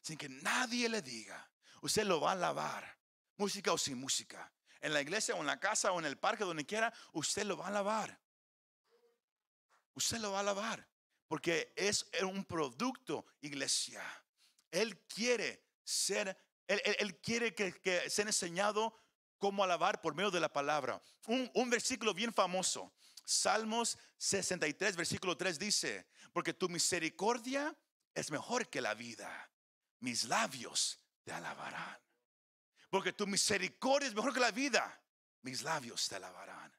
Sin 0.00 0.18
que 0.18 0.28
nadie 0.28 0.88
le 0.88 1.02
diga. 1.02 1.50
Usted 1.80 2.04
lo 2.04 2.20
va 2.20 2.30
a 2.30 2.32
alabar. 2.32 2.98
Música 3.36 3.72
o 3.72 3.78
sin 3.78 3.98
música. 3.98 4.52
En 4.80 4.92
la 4.92 5.00
iglesia 5.00 5.34
o 5.34 5.40
en 5.40 5.46
la 5.46 5.58
casa 5.58 5.92
o 5.92 5.98
en 5.98 6.06
el 6.06 6.18
parque, 6.18 6.44
donde 6.44 6.66
quiera, 6.66 6.92
usted 7.12 7.44
lo 7.44 7.56
va 7.56 7.66
a 7.66 7.68
alabar. 7.68 8.20
Usted 9.94 10.18
lo 10.18 10.32
va 10.32 10.38
a 10.38 10.40
alabar. 10.40 10.86
Porque 11.26 11.72
es 11.76 12.06
un 12.22 12.44
producto, 12.44 13.26
iglesia. 13.40 14.04
Él 14.70 15.00
quiere 15.06 15.64
ser, 15.82 16.36
él, 16.66 17.20
quiere 17.20 17.54
que, 17.54 17.72
que 17.80 18.08
sea 18.10 18.26
enseñado 18.26 18.94
cómo 19.38 19.64
alabar 19.64 20.00
por 20.00 20.14
medio 20.14 20.30
de 20.30 20.40
la 20.40 20.52
palabra. 20.52 21.00
Un, 21.26 21.50
un 21.54 21.70
versículo 21.70 22.12
bien 22.12 22.32
famoso 22.32 22.92
Salmos 23.24 23.98
63, 24.18 24.96
versículo 24.96 25.36
3 25.36 25.58
dice, 25.58 26.06
porque 26.32 26.52
tu 26.52 26.68
misericordia 26.68 27.74
es 28.14 28.30
mejor 28.30 28.68
que 28.68 28.80
la 28.80 28.94
vida, 28.94 29.50
mis 30.00 30.24
labios 30.24 31.00
te 31.24 31.32
alabarán. 31.32 31.98
Porque 32.90 33.12
tu 33.12 33.26
misericordia 33.26 34.08
es 34.08 34.14
mejor 34.14 34.32
que 34.32 34.40
la 34.40 34.50
vida, 34.50 35.02
mis 35.42 35.62
labios 35.62 36.08
te 36.08 36.16
alabarán. 36.16 36.72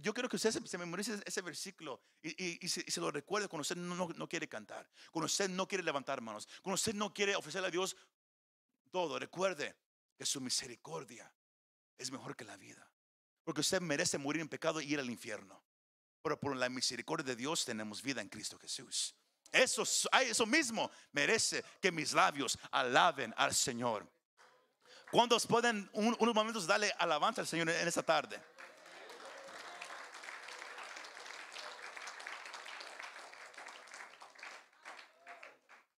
Yo 0.00 0.12
quiero 0.12 0.28
que 0.28 0.36
usted 0.36 0.50
se, 0.50 0.78
memorice 0.78 1.22
ese 1.24 1.40
versículo 1.40 2.02
y, 2.20 2.68
se, 2.68 3.00
lo 3.00 3.10
recuerde 3.10 3.48
cuando 3.48 3.62
usted 3.62 3.76
no, 3.76 4.08
no, 4.08 4.28
quiere 4.28 4.48
cantar, 4.48 4.90
cuando 5.10 5.26
usted 5.26 5.48
no 5.48 5.66
quiere 5.66 5.84
levantar 5.84 6.20
manos, 6.20 6.48
cuando 6.62 6.74
usted 6.74 6.94
no 6.94 7.14
quiere 7.14 7.34
ofrecerle 7.36 7.68
a 7.68 7.70
Dios 7.70 7.96
todo. 8.90 9.18
Recuerde 9.18 9.74
que 10.18 10.26
su 10.26 10.40
misericordia 10.40 11.32
es 11.96 12.10
mejor 12.10 12.36
que 12.36 12.44
la 12.44 12.56
vida. 12.56 12.91
Porque 13.44 13.60
usted 13.60 13.80
merece 13.80 14.18
morir 14.18 14.42
en 14.42 14.48
pecado 14.48 14.80
y 14.80 14.92
ir 14.92 15.00
al 15.00 15.10
infierno. 15.10 15.62
Pero 16.22 16.38
por 16.38 16.56
la 16.56 16.68
misericordia 16.68 17.24
de 17.24 17.36
Dios 17.36 17.64
tenemos 17.64 18.02
vida 18.02 18.20
en 18.20 18.28
Cristo 18.28 18.58
Jesús. 18.58 19.16
Eso, 19.50 19.82
eso 19.82 20.46
mismo 20.46 20.90
merece 21.12 21.62
que 21.80 21.92
mis 21.92 22.12
labios 22.12 22.58
alaben 22.70 23.34
al 23.36 23.54
Señor. 23.54 24.10
¿Cuántos 25.10 25.46
pueden 25.46 25.90
unos 25.92 26.34
momentos 26.34 26.66
darle 26.66 26.90
alabanza 26.98 27.42
al 27.42 27.46
Señor 27.46 27.68
en 27.68 27.86
esta 27.86 28.02
tarde? 28.02 28.40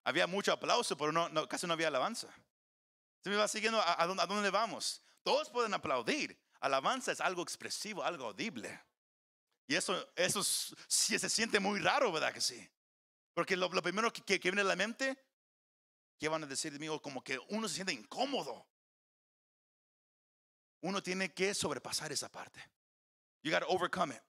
Había 0.02 0.26
mucho 0.26 0.52
aplauso, 0.52 0.96
pero 0.96 1.12
no, 1.12 1.48
casi 1.48 1.66
no 1.66 1.72
había 1.72 1.88
alabanza. 1.88 2.28
Se 3.22 3.30
me 3.30 3.36
va 3.36 3.48
siguiendo 3.48 3.80
a, 3.80 3.92
a, 3.92 4.02
a 4.02 4.26
dónde 4.26 4.50
vamos. 4.50 5.00
Todos 5.22 5.48
pueden 5.48 5.72
aplaudir, 5.72 6.38
Alabanza 6.64 7.12
es 7.12 7.20
algo 7.20 7.42
expresivo, 7.42 8.02
algo 8.02 8.24
audible. 8.24 8.82
Y 9.66 9.74
eso, 9.74 10.10
eso 10.16 10.42
sí 10.42 11.18
se 11.18 11.28
siente 11.28 11.60
muy 11.60 11.78
raro, 11.78 12.10
¿verdad 12.10 12.32
que 12.32 12.40
sí? 12.40 12.66
Porque 13.34 13.54
lo, 13.54 13.68
primero 13.70 14.10
que, 14.10 14.38
viene 14.38 14.62
a 14.62 14.64
la 14.64 14.74
mente, 14.74 15.14
¿qué 16.18 16.26
van 16.26 16.42
a 16.42 16.46
decir 16.46 16.72
de 16.72 16.78
mí? 16.78 16.86
Como 17.02 17.22
que 17.22 17.38
uno 17.50 17.68
se 17.68 17.74
siente 17.74 17.92
incómodo. 17.92 18.66
Uno 20.80 21.02
tiene 21.02 21.34
que 21.34 21.52
sobrepasar 21.52 22.12
esa 22.12 22.30
parte. 22.30 22.66
You 23.42 23.50
got 23.50 23.60
to 23.60 23.68
overcome 23.68 24.14
it. 24.14 24.22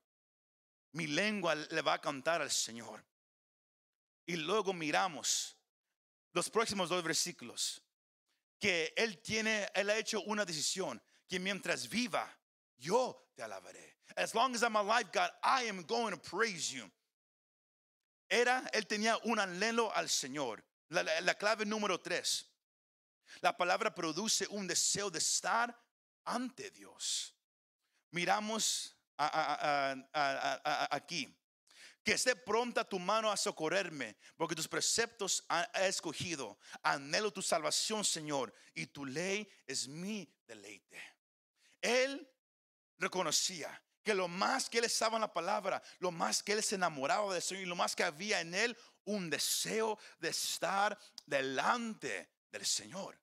Mi 0.92 1.08
lengua 1.08 1.56
le 1.56 1.82
va 1.82 1.94
a 1.94 2.02
cantar 2.02 2.42
al 2.42 2.52
Señor. 2.52 3.02
Y 4.26 4.36
luego 4.36 4.74
miramos 4.74 5.58
los 6.34 6.50
próximos 6.50 6.90
dos 6.90 7.02
versículos. 7.02 7.82
Que 8.60 8.94
Él 8.98 9.22
tiene, 9.22 9.70
Él 9.74 9.90
ha 9.90 9.98
hecho 9.98 10.20
una 10.24 10.44
decisión 10.44 11.02
que 11.28 11.40
mientras 11.40 11.88
viva, 11.88 12.28
yo 12.78 13.30
te 13.36 13.44
alabaré. 13.44 13.96
As 14.16 14.34
long 14.34 14.56
as 14.56 14.64
I'm 14.64 14.76
alive, 14.76 15.12
God, 15.12 15.30
I 15.44 15.64
am 15.64 15.84
going 15.84 16.12
to 16.12 16.18
praise 16.18 16.72
you. 16.72 16.90
Era, 18.30 18.64
él 18.74 18.86
tenía 18.88 19.18
un 19.26 19.40
anhelo 19.40 19.92
al 19.96 20.10
Señor. 20.10 20.64
La, 20.90 21.04
la, 21.04 21.34
clave 21.34 21.66
número 21.66 22.00
tres. 22.00 22.46
La 23.42 23.56
palabra 23.56 23.94
produce 23.94 24.48
un 24.50 24.68
deseo 24.68 25.10
de 25.10 25.20
estar 25.20 25.76
ante 26.26 26.72
Dios. 26.72 27.34
Miramos 28.12 28.96
aquí. 30.92 31.36
Que 32.04 32.14
esté 32.14 32.36
pronta 32.36 32.88
tu 32.88 33.00
mano 33.00 33.32
a 33.32 33.38
socorrerme, 33.38 34.16
porque 34.38 34.54
tus 34.54 34.68
preceptos 34.68 35.44
ha 35.50 35.64
escogido. 35.88 36.60
Anhelo 36.84 37.32
tu 37.32 37.42
salvación, 37.42 38.06
Señor, 38.06 38.54
y 38.76 38.86
tu 38.86 39.06
ley 39.06 39.50
es 39.66 39.88
mi 39.88 40.32
deleite. 40.46 41.15
Él 41.86 42.28
reconocía 42.98 43.82
que 44.04 44.14
lo 44.14 44.28
más 44.28 44.70
que 44.70 44.78
él 44.78 44.86
estaba 44.86 45.18
en 45.18 45.22
la 45.22 45.34
palabra, 45.34 45.82
lo 46.00 46.12
más 46.12 46.44
que 46.44 46.54
él 46.54 46.64
se 46.64 46.76
enamoraba 46.76 47.34
del 47.34 47.42
Señor 47.42 47.64
y 47.64 47.68
lo 47.68 47.76
más 47.76 47.96
que 47.96 48.04
había 48.04 48.40
en 48.40 48.54
él 48.54 48.78
un 49.06 49.30
deseo 49.30 49.98
de 50.20 50.30
estar 50.30 50.98
delante 51.26 52.30
del 52.52 52.66
Señor. 52.66 53.20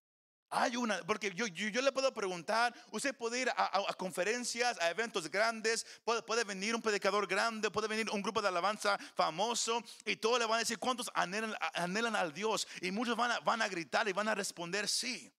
Hay 0.54 0.76
una, 0.76 1.00
porque 1.06 1.32
yo, 1.34 1.46
yo, 1.46 1.80
le 1.80 1.92
puedo 1.92 2.12
preguntar, 2.12 2.74
usted 2.90 3.16
puede 3.16 3.40
ir 3.40 3.50
a, 3.56 3.94
conferencias, 3.96 4.78
a 4.80 4.90
eventos 4.90 5.30
grandes, 5.30 5.86
puede, 6.04 6.22
puede, 6.22 6.44
venir 6.44 6.74
un 6.74 6.82
predicador 6.82 7.26
grande, 7.26 7.70
puede 7.70 7.88
venir 7.88 8.10
un 8.10 8.20
grupo 8.20 8.42
de 8.42 8.48
alabanza 8.48 8.98
famoso 9.14 9.82
y 10.04 10.16
todos 10.16 10.38
le 10.38 10.44
van 10.44 10.56
a 10.56 10.58
decir 10.58 10.78
cuántos 10.78 11.10
anhelan, 11.14 11.54
anhelan 11.72 12.14
al 12.14 12.34
Dios 12.34 12.68
y 12.82 12.90
muchos 12.90 13.16
van 13.16 13.30
a, 13.30 13.40
van 13.40 13.62
a 13.62 13.68
gritar 13.68 14.06
y 14.08 14.12
van 14.12 14.28
a 14.28 14.34
responder 14.34 14.88
sí. 14.88 15.32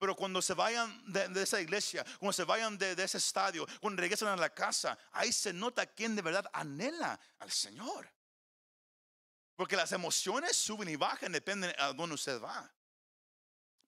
Pero 0.00 0.16
cuando 0.16 0.40
se 0.40 0.54
vayan 0.54 1.04
de, 1.12 1.42
esa 1.42 1.60
iglesia, 1.60 2.02
cuando 2.18 2.32
se 2.32 2.44
vayan 2.44 2.78
de, 2.78 2.92
ese 2.92 3.18
estadio, 3.18 3.66
cuando 3.82 4.00
regresan 4.00 4.28
a 4.28 4.36
la 4.36 4.48
casa, 4.48 4.98
ahí 5.12 5.30
se 5.30 5.52
nota 5.52 5.84
quién 5.84 6.16
de 6.16 6.22
verdad 6.22 6.50
anhela 6.54 7.20
al 7.38 7.50
Señor. 7.50 8.10
Porque 9.54 9.76
las 9.76 9.92
emociones 9.92 10.56
suben 10.56 10.88
y 10.88 10.96
bajan, 10.96 11.32
depende 11.32 11.76
a 11.78 11.92
dónde 11.92 12.14
usted 12.14 12.40
va. 12.40 12.74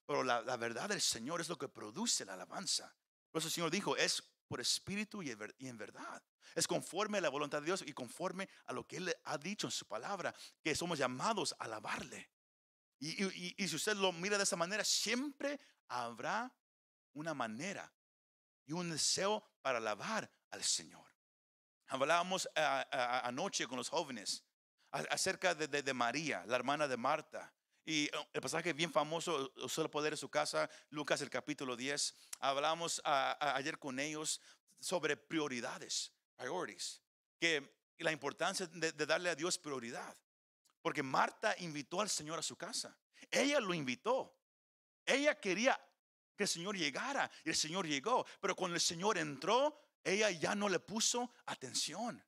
Pero 0.04 0.22
la, 0.22 0.42
verdad 0.58 0.90
del 0.90 1.00
Señor 1.00 1.40
es 1.40 1.48
lo 1.48 1.56
que 1.56 1.68
produce 1.68 2.26
la 2.26 2.34
alabanza. 2.34 2.94
Por 3.30 3.38
eso 3.38 3.48
el 3.48 3.54
Señor 3.54 3.70
dijo, 3.70 3.96
es 3.96 4.22
por 4.46 4.60
espíritu 4.60 5.22
y 5.22 5.30
en 5.30 5.78
verdad. 5.78 6.22
Es 6.54 6.68
conforme 6.68 7.16
a 7.16 7.20
la 7.22 7.30
voluntad 7.30 7.60
de 7.60 7.64
Dios 7.64 7.84
y 7.86 7.94
conforme 7.94 8.50
a 8.66 8.74
lo 8.74 8.86
que 8.86 8.98
Él 8.98 9.16
ha 9.24 9.38
dicho 9.38 9.66
en 9.66 9.70
su 9.70 9.86
palabra, 9.86 10.34
que 10.62 10.74
somos 10.74 10.98
llamados 10.98 11.54
a 11.58 11.64
alabarle. 11.64 12.31
Y, 13.04 13.60
y, 13.60 13.66
si 13.66 13.74
usted 13.74 13.96
lo 13.96 14.12
mira 14.12 14.36
de 14.36 14.44
esa 14.44 14.54
manera, 14.54 14.84
siempre 14.84 15.58
habrá 15.88 16.54
una 17.14 17.34
manera 17.34 17.92
y 18.64 18.72
un 18.72 18.90
deseo 18.90 19.44
para 19.60 19.78
alabar 19.78 20.30
al 20.52 20.62
Señor. 20.62 21.04
Hablábamos 21.88 22.48
anoche 22.54 23.66
con 23.66 23.78
los 23.78 23.88
jóvenes 23.88 24.44
acerca 24.92 25.52
de, 25.52 25.92
María, 25.92 26.44
la 26.46 26.54
hermana 26.54 26.86
de 26.86 26.96
Marta. 26.96 27.52
Y 27.84 28.08
oh, 28.16 28.24
el 28.32 28.40
pasaje 28.40 28.72
bien 28.72 28.92
famoso, 28.92 29.52
solo 29.68 29.90
poder 29.90 30.12
en 30.12 30.16
su 30.16 30.28
casa, 30.28 30.70
Lucas 30.90 31.20
el 31.22 31.30
capítulo 31.30 31.74
10. 31.74 32.14
Hablamos 32.38 33.02
ayer 33.04 33.80
con 33.80 33.98
ellos 33.98 34.40
sobre 34.78 35.16
prioridades, 35.16 36.12
priorities, 36.36 37.02
que 37.40 37.74
la 37.98 38.12
importancia 38.12 38.68
de 38.68 39.06
darle 39.06 39.28
a 39.30 39.34
Dios 39.34 39.58
prioridad. 39.58 40.16
Porque 40.82 41.02
Marta 41.02 41.54
invitó 41.58 42.00
al 42.00 42.10
Señor 42.10 42.38
a 42.38 42.42
su 42.42 42.56
casa. 42.56 42.96
Ella 43.30 43.60
lo 43.60 43.72
invitó. 43.72 44.36
Ella 45.06 45.40
quería 45.40 45.80
que 46.36 46.44
el 46.44 46.48
Señor 46.48 46.76
llegara 46.76 47.30
y 47.44 47.50
el 47.50 47.56
Señor 47.56 47.86
llegó. 47.86 48.26
Pero 48.40 48.56
cuando 48.56 48.74
el 48.74 48.80
Señor 48.80 49.16
entró, 49.16 49.80
ella 50.04 50.30
ya 50.30 50.54
no 50.54 50.68
le 50.68 50.80
puso 50.80 51.32
atención. 51.46 52.22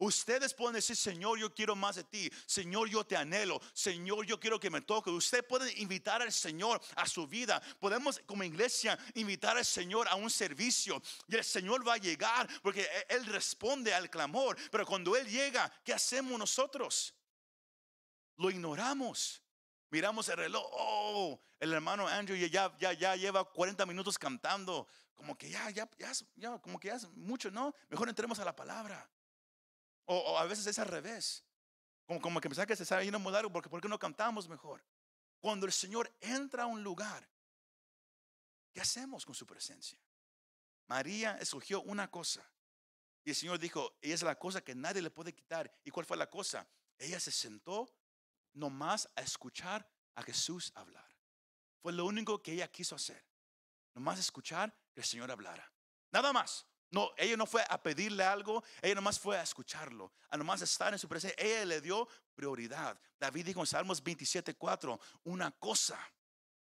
Ustedes 0.00 0.54
pueden 0.54 0.76
decir, 0.76 0.96
Señor, 0.96 1.38
yo 1.38 1.54
quiero 1.54 1.76
más 1.76 1.96
de 1.96 2.04
ti. 2.04 2.30
Señor, 2.46 2.88
yo 2.88 3.04
te 3.04 3.16
anhelo. 3.16 3.60
Señor, 3.74 4.24
yo 4.24 4.40
quiero 4.40 4.58
que 4.58 4.70
me 4.70 4.80
toque. 4.80 5.10
Usted 5.10 5.46
puede 5.46 5.78
invitar 5.78 6.22
al 6.22 6.32
Señor 6.32 6.80
a 6.96 7.06
su 7.06 7.26
vida. 7.26 7.60
Podemos 7.78 8.18
como 8.24 8.42
iglesia 8.42 8.98
invitar 9.12 9.58
al 9.58 9.64
Señor 9.64 10.08
a 10.08 10.14
un 10.14 10.30
servicio. 10.30 11.02
Y 11.28 11.36
el 11.36 11.44
Señor 11.44 11.86
va 11.86 11.94
a 11.94 11.98
llegar 11.98 12.48
porque 12.62 12.80
e-, 12.80 13.14
Él 13.14 13.26
responde 13.26 13.92
al 13.92 14.08
clamor. 14.08 14.56
Pero 14.70 14.86
cuando 14.86 15.14
Él 15.14 15.28
llega, 15.28 15.70
¿qué 15.84 15.92
hacemos 15.92 16.38
nosotros? 16.38 17.14
Lo 18.40 18.50
ignoramos. 18.50 19.42
Miramos 19.90 20.28
el 20.28 20.36
reloj, 20.36 20.64
oh, 20.72 21.40
el 21.58 21.72
hermano 21.72 22.06
Andrew 22.06 22.36
ya, 22.36 22.76
ya, 22.78 22.92
ya 22.92 23.16
lleva 23.16 23.44
40 23.44 23.84
minutos 23.86 24.18
cantando, 24.18 24.86
como 25.14 25.36
que 25.36 25.50
ya, 25.50 25.68
ya, 25.70 25.88
ya, 25.98 26.12
ya, 26.36 26.58
como 26.58 26.78
que 26.78 26.88
ya 26.88 26.94
es 26.94 27.08
mucho, 27.10 27.50
¿no? 27.50 27.74
Mejor 27.88 28.08
entremos 28.08 28.38
a 28.38 28.44
la 28.44 28.54
palabra. 28.54 29.10
O, 30.04 30.38
a 30.38 30.44
veces 30.44 30.66
es 30.66 30.78
al 30.78 30.86
revés, 30.86 31.44
como, 32.06 32.20
como 32.20 32.40
que 32.40 32.48
pensar 32.48 32.66
que 32.66 32.76
se 32.76 32.84
sabe 32.84 33.04
yendo 33.04 33.18
muy 33.18 33.32
largo, 33.32 33.52
porque 33.52 33.68
¿por 33.68 33.80
qué 33.80 33.88
no 33.88 33.98
cantamos 33.98 34.48
mejor? 34.48 34.82
Cuando 35.40 35.66
el 35.66 35.72
Señor 35.72 36.10
entra 36.20 36.62
a 36.64 36.66
un 36.66 36.82
lugar, 36.82 37.28
¿qué 38.72 38.80
hacemos 38.80 39.26
con 39.26 39.34
su 39.34 39.46
presencia? 39.46 39.98
María 40.86 41.36
escogió 41.40 41.82
una 41.82 42.10
cosa. 42.10 42.48
Y 43.24 43.30
el 43.30 43.36
Señor 43.36 43.58
dijo, 43.58 43.98
ella 44.00 44.14
es 44.14 44.22
la 44.22 44.38
cosa 44.38 44.60
que 44.60 44.74
nadie 44.74 45.02
le 45.02 45.10
puede 45.10 45.34
quitar. 45.34 45.70
¿Y 45.84 45.90
cuál 45.90 46.06
fue 46.06 46.16
la 46.16 46.30
cosa? 46.30 46.66
Ella 46.98 47.18
se 47.20 47.30
sentó 47.30 47.88
nomás 48.54 49.08
a 49.16 49.22
escuchar 49.22 49.88
a 50.14 50.22
Jesús 50.22 50.72
hablar. 50.74 51.08
Fue 51.80 51.92
lo 51.92 52.04
único 52.04 52.42
que 52.42 52.52
ella 52.52 52.68
quiso 52.68 52.94
hacer. 52.94 53.24
Nomás 53.94 54.18
escuchar 54.18 54.74
que 54.92 55.00
el 55.00 55.06
Señor 55.06 55.30
hablara. 55.30 55.70
Nada 56.10 56.32
más. 56.32 56.66
No, 56.92 57.12
ella 57.16 57.36
no 57.36 57.46
fue 57.46 57.64
a 57.68 57.80
pedirle 57.80 58.24
algo, 58.24 58.64
ella 58.82 58.96
nomás 58.96 59.18
fue 59.20 59.38
a 59.38 59.42
escucharlo, 59.42 60.12
a 60.28 60.36
nomás 60.36 60.60
estar 60.60 60.92
en 60.92 60.98
su 60.98 61.08
presencia. 61.08 61.40
Ella 61.40 61.64
le 61.64 61.80
dio 61.80 62.08
prioridad. 62.34 63.00
David 63.18 63.46
dijo 63.46 63.60
en 63.60 63.66
Salmos 63.66 64.02
27:4, 64.02 64.98
una 65.24 65.52
cosa. 65.52 65.98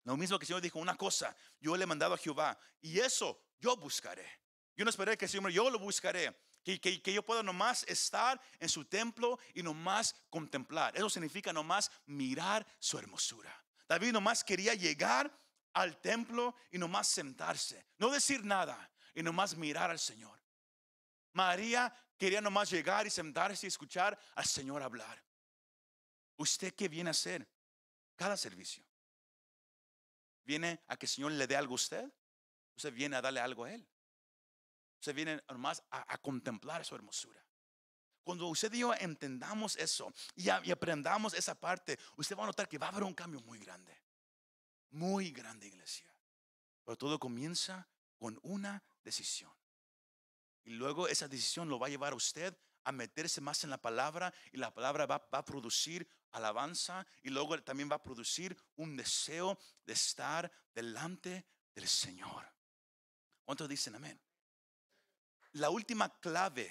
Lo 0.04 0.16
mismo 0.16 0.38
que 0.38 0.44
el 0.44 0.46
Señor 0.46 0.62
dijo, 0.62 0.78
una 0.78 0.96
cosa, 0.96 1.34
yo 1.58 1.76
le 1.76 1.82
he 1.82 1.86
mandado 1.86 2.14
a 2.14 2.18
Jehová 2.18 2.56
y 2.80 3.00
eso 3.00 3.40
yo 3.58 3.76
buscaré. 3.76 4.28
Yo 4.76 4.84
no 4.84 4.90
esperé 4.90 5.16
que 5.16 5.24
el 5.24 5.30
Señor, 5.30 5.50
yo 5.50 5.68
lo 5.68 5.78
buscaré. 5.78 6.36
Que, 6.64 6.80
que, 6.80 7.12
yo 7.12 7.22
pueda 7.22 7.42
nomás 7.42 7.84
estar 7.86 8.40
en 8.58 8.70
su 8.70 8.86
templo 8.86 9.38
y 9.52 9.62
nomás 9.62 10.14
contemplar. 10.30 10.96
Eso 10.96 11.10
significa 11.10 11.52
nomás 11.52 11.90
mirar 12.06 12.66
su 12.78 12.98
hermosura. 12.98 13.54
David 13.86 14.12
nomás 14.12 14.42
quería 14.42 14.74
llegar 14.74 15.30
al 15.74 16.00
templo 16.00 16.54
y 16.70 16.78
nomás 16.78 17.08
sentarse, 17.08 17.86
no 17.98 18.08
decir 18.08 18.44
nada 18.44 18.90
y 19.14 19.22
nomás 19.22 19.56
mirar 19.56 19.90
al 19.90 19.98
Señor. 19.98 20.40
María 21.32 21.94
quería 22.16 22.40
nomás 22.40 22.70
llegar 22.70 23.06
y 23.06 23.10
sentarse 23.10 23.66
y 23.66 23.68
escuchar 23.68 24.18
al 24.34 24.46
Señor 24.46 24.82
hablar. 24.82 25.22
¿Usted 26.36 26.74
qué 26.74 26.88
viene 26.88 27.10
a 27.10 27.12
hacer? 27.12 27.46
Cada 28.16 28.36
servicio. 28.36 28.84
¿Viene 30.44 30.80
a 30.86 30.96
que 30.96 31.06
el 31.06 31.10
Señor 31.10 31.32
le 31.32 31.46
dé 31.46 31.56
algo 31.56 31.74
a 31.74 31.76
usted? 31.76 32.12
¿Usted 32.76 32.92
viene 32.92 33.16
a 33.16 33.22
darle 33.22 33.40
algo 33.40 33.64
a 33.64 33.72
Él? 33.72 33.86
Se 35.04 35.12
viene 35.12 35.38
nomás 35.50 35.82
a, 35.90 36.16
contemplar 36.16 36.82
su 36.82 36.94
hermosura. 36.94 37.44
Cuando 38.22 38.46
usted 38.46 38.72
y 38.72 38.78
yo 38.78 38.94
entendamos 38.94 39.76
eso 39.76 40.10
y, 40.34 40.48
aprendamos 40.48 41.34
esa 41.34 41.54
parte, 41.54 41.98
usted 42.16 42.34
va 42.34 42.44
a 42.44 42.46
notar 42.46 42.66
que 42.66 42.78
va 42.78 42.86
a 42.86 42.88
haber 42.88 43.02
un 43.02 43.12
cambio 43.12 43.38
muy 43.40 43.58
grande. 43.58 44.00
Muy 44.92 45.30
grande, 45.30 45.66
iglesia. 45.66 46.10
Pero 46.86 46.96
todo 46.96 47.18
comienza 47.18 47.86
con 48.18 48.38
una 48.44 48.82
decisión. 49.04 49.52
Y 50.62 50.70
luego 50.70 51.06
esa 51.06 51.28
decisión 51.28 51.68
lo 51.68 51.78
va 51.78 51.88
a 51.88 51.90
llevar 51.90 52.14
a 52.14 52.16
usted 52.16 52.56
a 52.84 52.90
meterse 52.90 53.42
más 53.42 53.62
en 53.62 53.68
la 53.68 53.82
palabra 53.82 54.32
y 54.52 54.56
la 54.56 54.72
palabra 54.72 55.04
va, 55.04 55.28
a 55.30 55.44
producir 55.44 56.08
alabanza 56.32 57.06
y 57.22 57.28
luego 57.28 57.62
también 57.62 57.90
va 57.90 57.96
a 57.96 58.02
producir 58.02 58.56
un 58.76 58.96
deseo 58.96 59.58
de 59.84 59.92
estar 59.92 60.50
delante 60.74 61.44
del 61.74 61.86
Señor. 61.86 62.50
¿Cuántos 63.44 63.68
dicen 63.68 63.96
amén? 63.96 64.23
La 65.54 65.70
última 65.70 66.08
clave 66.20 66.70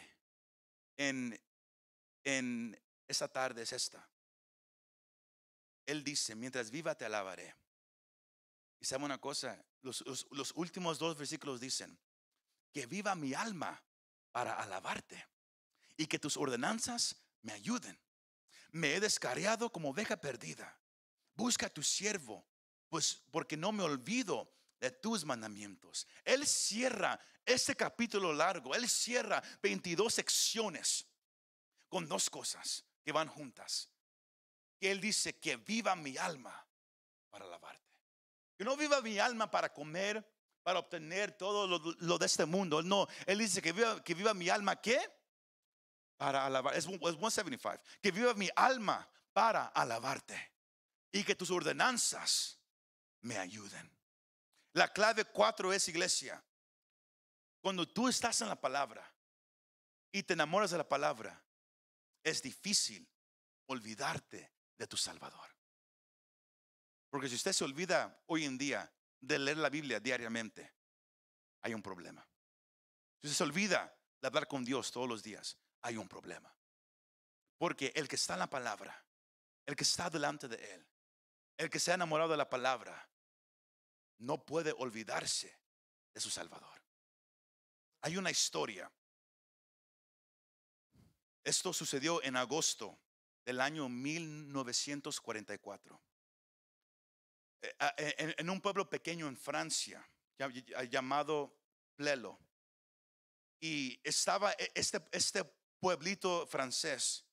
en, 0.97 1.39
en 2.23 2.79
esta 3.07 3.27
tarde 3.29 3.63
es 3.63 3.71
esta. 3.71 4.09
Él 5.85 6.03
dice, 6.03 6.35
mientras 6.35 6.69
viva 6.69 6.95
te 6.95 7.05
alabaré. 7.05 7.55
Y 8.81 8.85
sabe 8.85 9.05
una 9.05 9.19
cosa, 9.19 9.63
los, 9.81 10.03
los, 10.31 10.51
últimos 10.55 10.99
dos 10.99 11.17
versículos 11.17 11.61
dicen, 11.61 11.97
que 12.73 12.85
viva 12.85 13.15
mi 13.15 13.33
alma 13.33 13.81
para 14.33 14.55
alabarte 14.55 15.27
y 15.95 16.07
que 16.07 16.19
tus 16.19 16.35
ordenanzas 16.35 17.15
me 17.41 17.53
ayuden. 17.53 17.97
Me 18.71 18.95
he 18.95 18.99
descarriado 18.99 19.71
como 19.71 19.91
oveja 19.91 20.17
perdida. 20.17 20.77
Busca 21.35 21.67
a 21.67 21.73
tu 21.73 21.83
siervo, 21.83 22.45
pues 22.89 23.23
porque 23.31 23.55
no 23.55 23.71
me 23.71 23.83
olvido 23.83 24.51
de 24.83 24.91
tus 24.91 25.23
mandamientos. 25.23 26.05
Él 26.25 26.45
cierra 26.45 27.17
este 27.45 27.73
capítulo 27.73 28.33
largo, 28.33 28.75
él 28.75 28.89
cierra 28.89 29.41
22 29.61 30.13
secciones 30.13 31.07
con 31.87 32.05
dos 32.05 32.29
cosas 32.29 32.83
que 33.01 33.13
van 33.13 33.29
juntas. 33.29 33.89
Que 34.77 34.91
él 34.91 34.99
dice 34.99 35.39
que 35.39 35.55
viva 35.55 35.95
mi 35.95 36.17
alma 36.17 36.67
para 37.29 37.45
alabarte. 37.45 37.97
Que 38.57 38.65
no 38.65 38.75
viva 38.75 39.01
mi 39.01 39.19
alma 39.19 39.49
para 39.49 39.71
comer, 39.71 40.29
para 40.63 40.79
obtener 40.79 41.31
todo 41.31 41.79
lo, 41.97 42.17
de 42.17 42.25
este 42.25 42.45
mundo. 42.45 42.83
No, 42.83 43.07
él 43.25 43.37
dice 43.37 43.61
que 43.61 43.71
viva, 43.71 44.03
que 44.03 44.13
viva 44.13 44.33
mi 44.33 44.49
alma, 44.49 44.81
¿qué? 44.81 44.99
Para 46.17 46.45
alabar. 46.45 46.73
Es, 46.73 46.85
es 46.87 46.91
175. 46.91 47.81
Que 48.01 48.11
viva 48.11 48.33
mi 48.33 48.49
alma 48.53 49.09
para 49.31 49.67
alabarte. 49.67 50.51
Y 51.09 51.23
que 51.23 51.35
tus 51.35 51.51
ordenanzas 51.51 52.59
me 53.21 53.37
ayuden. 53.37 54.02
La 54.73 54.88
clave 54.91 55.25
cuatro 55.25 55.71
es 55.71 55.88
iglesia. 55.88 56.43
Cuando 57.62 57.88
tú 57.88 58.07
estás 58.07 58.41
en 58.41 58.49
la 58.49 58.59
palabra 58.59 59.09
y 60.12 60.23
te 60.23 60.33
enamoras 60.33 60.71
de 60.71 60.77
la 60.77 60.88
palabra, 60.88 61.41
es 62.23 62.41
difícil 62.41 63.07
olvidarte 63.67 64.51
de 64.77 64.88
tu 64.88 64.97
Salvador. 64.97 65.49
Porque 67.09 67.29
si 67.29 67.36
usted 67.36 67.53
se 67.53 67.63
olvida 67.63 68.23
hoy 68.25 68.45
en 68.45 68.57
día 68.57 68.91
de 69.21 69.39
leer 69.39 69.57
la 69.57 69.69
Biblia 69.69 69.99
diariamente, 69.99 70.73
hay 71.62 71.73
un 71.73 71.81
problema. 71.81 72.27
Si 73.21 73.27
usted 73.27 73.38
se 73.38 73.43
olvida 73.43 73.95
de 74.19 74.27
hablar 74.27 74.47
con 74.47 74.65
Dios 74.65 74.91
todos 74.91 75.07
los 75.07 75.21
días, 75.21 75.57
hay 75.83 75.97
un 75.97 76.07
problema. 76.07 76.53
Porque 77.57 77.93
el 77.95 78.07
que 78.07 78.15
está 78.15 78.33
en 78.33 78.39
la 78.39 78.49
palabra, 78.49 79.05
el 79.65 79.75
que 79.75 79.83
está 79.83 80.09
delante 80.09 80.47
de 80.47 80.73
Él, 80.73 80.88
el 81.57 81.69
que 81.69 81.79
se 81.79 81.91
ha 81.91 81.95
enamorado 81.95 82.31
de 82.31 82.38
la 82.38 82.49
palabra, 82.49 83.07
no 84.19 84.45
puede 84.45 84.73
olvidarse 84.78 85.60
de 86.13 86.21
su 86.21 86.30
Salvador. 86.30 86.82
Hay 88.02 88.17
una 88.17 88.30
historia. 88.32 88.91
Esto 91.43 91.73
sucedió 91.73 92.21
en 92.23 92.36
agosto 92.36 92.99
del 93.45 93.62
año 93.62 93.89
1944. 93.89 96.02
Eh, 97.62 97.76
eh, 97.97 98.36
en 98.38 98.49
un 98.49 98.62
pueblo 98.62 98.89
pequeño 98.89 99.28
en 99.28 99.38
Francia 99.38 100.10
llamado 100.89 101.56
Plelo. 101.95 102.39
Y 103.60 103.99
estaba 104.04 104.52
e, 104.54 104.71
este, 104.76 105.02
este 105.12 105.43
pueblito 105.80 106.47
francés 106.47 107.26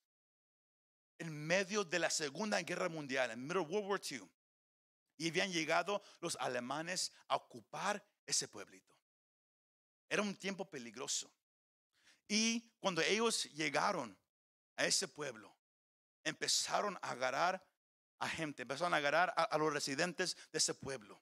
en 1.19 1.31
medio 1.31 1.83
de 1.83 1.99
la 1.99 2.09
Segunda 2.09 2.61
Guerra 2.61 2.89
Mundial, 2.89 3.31
en 3.31 3.51
World 3.51 3.69
War 3.69 4.01
II. 4.09 4.27
Y 5.21 5.29
habían 5.29 5.51
llegado 5.51 6.01
los 6.19 6.35
alemanes 6.39 7.11
a 7.27 7.35
ocupar 7.35 8.03
ese 8.25 8.47
pueblito. 8.47 8.97
Era 10.09 10.23
un 10.23 10.35
tiempo 10.35 10.65
peligroso. 10.65 11.31
Y 12.27 12.61
cuando 12.79 13.03
ellos 13.03 13.43
llegaron 13.53 14.17
a 14.77 14.85
ese 14.85 15.07
pueblo, 15.07 15.55
empezaron 16.23 16.97
a 17.03 17.11
agarrar 17.11 17.63
a 18.17 18.27
gente, 18.29 18.63
empezaron 18.63 18.95
a 18.95 18.97
agarrar 18.97 19.31
a, 19.37 19.55
los 19.59 19.71
residentes 19.71 20.35
de 20.51 20.57
ese 20.57 20.73
pueblo 20.73 21.21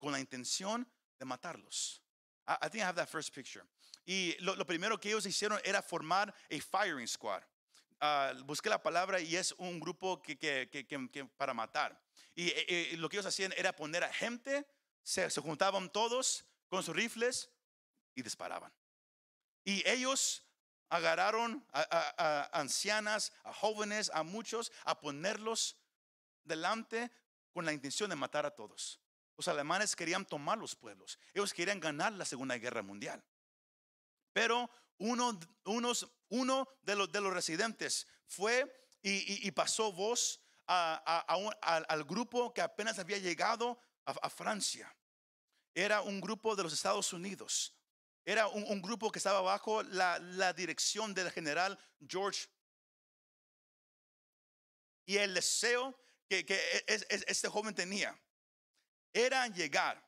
con 0.00 0.10
la 0.10 0.18
intención 0.18 0.84
de 1.16 1.24
matarlos. 1.24 2.02
I, 2.48 2.68
think 2.68 2.82
I 2.82 2.86
have 2.86 2.96
that 2.96 3.08
first 3.08 3.32
picture. 3.32 3.64
Y 4.04 4.34
lo, 4.40 4.66
primero 4.66 4.98
que 4.98 5.10
ellos 5.10 5.24
hicieron 5.24 5.60
era 5.62 5.82
formar 5.82 6.34
a 6.50 6.60
firing 6.60 7.06
squad. 7.06 7.44
Ah, 8.00 8.32
busqué 8.44 8.68
la 8.68 8.82
palabra 8.82 9.20
y 9.20 9.36
es 9.36 9.52
un 9.52 9.78
grupo 9.78 10.20
que, 10.20 10.36
que, 10.36 10.68
que 10.68 11.24
para 11.36 11.54
matar. 11.54 12.05
Eh, 12.36 12.66
eh, 12.68 12.88
y, 12.92 12.96
lo 12.96 13.08
que 13.08 13.16
ellos 13.16 13.26
hacían 13.26 13.54
era 13.56 13.74
poner 13.74 14.04
a 14.04 14.12
gente, 14.12 14.66
se, 15.02 15.28
juntaban 15.40 15.90
todos 15.90 16.44
con 16.68 16.82
sus 16.82 16.94
rifles 16.94 17.50
y 18.14 18.22
disparaban. 18.22 18.72
Y 19.64 19.86
ellos 19.88 20.44
agarraron 20.90 21.66
a, 21.72 22.50
ancianas, 22.52 23.32
a 23.42 23.52
jóvenes, 23.52 24.10
a 24.14 24.22
muchos, 24.22 24.70
a 24.84 25.00
ponerlos 25.00 25.76
delante 26.44 27.10
con 27.52 27.64
la 27.64 27.72
intención 27.72 28.10
de 28.10 28.16
matar 28.16 28.46
a 28.46 28.54
todos. 28.54 29.00
Los 29.36 29.48
alemanes 29.48 29.96
querían 29.96 30.24
tomar 30.24 30.58
los 30.58 30.76
pueblos. 30.76 31.18
Ellos 31.34 31.52
querían 31.52 31.80
ganar 31.80 32.12
la 32.12 32.24
Segunda 32.24 32.56
Guerra 32.58 32.82
Mundial. 32.82 33.24
Pero 34.32 34.70
uno, 34.98 35.38
unos, 35.64 36.06
uno 36.28 36.68
de, 36.82 36.94
los, 36.94 37.10
de 37.10 37.20
los 37.20 37.32
residentes 37.32 38.06
fue 38.26 38.70
y, 39.02 39.46
y 39.46 39.50
pasó 39.52 39.92
voz 39.92 40.40
al 40.66 42.04
grupo 42.04 42.52
que 42.52 42.60
apenas 42.60 42.98
había 42.98 43.18
llegado 43.18 43.78
a, 44.04 44.30
Francia. 44.30 44.94
Era 45.74 46.00
un 46.00 46.20
grupo 46.20 46.56
de 46.56 46.62
los 46.62 46.72
Estados 46.72 47.12
Unidos. 47.12 47.74
Era 48.24 48.48
un, 48.48 48.82
grupo 48.82 49.10
que 49.10 49.18
estaba 49.18 49.40
bajo 49.40 49.82
la, 49.82 50.52
dirección 50.52 51.14
del 51.14 51.30
general 51.30 51.78
George 52.06 52.48
Y 55.06 55.18
el 55.18 55.34
deseo 55.34 55.96
que, 56.28 56.44
es- 56.88 57.06
este 57.08 57.48
joven 57.48 57.74
tenía 57.74 58.18
era 59.12 59.46
llegar 59.48 60.04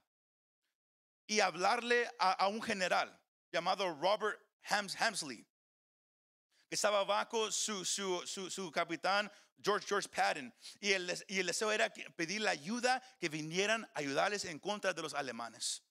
y 1.27 1.41
hablarle 1.41 2.11
a, 2.19 2.33
a 2.33 2.49
un 2.49 2.61
general 2.61 3.19
llamado 3.53 3.89
Robert 3.95 4.41
Hams, 4.69 5.01
Hamsley, 5.01 5.48
estaba 6.71 7.05
bajo 7.05 7.51
su, 7.51 7.85
su, 7.85 8.27
su, 8.27 8.71
capitán 8.71 9.31
George 9.63 9.87
George 9.89 10.09
Patton. 10.09 10.53
Y 10.81 10.93
el, 10.93 11.25
y 11.29 11.39
el 11.41 11.47
deseo 11.47 11.73
era 11.73 11.93
pedir 11.93 12.41
la 12.43 12.51
ayuda 12.51 13.03
que 13.21 13.29
vinieran 13.29 13.85
a 13.85 13.91
ayudarles 14.01 14.45
en 14.45 14.59
contra 14.59 14.93
de 14.93 15.03
los 15.03 15.15
alemanes. 15.15 15.83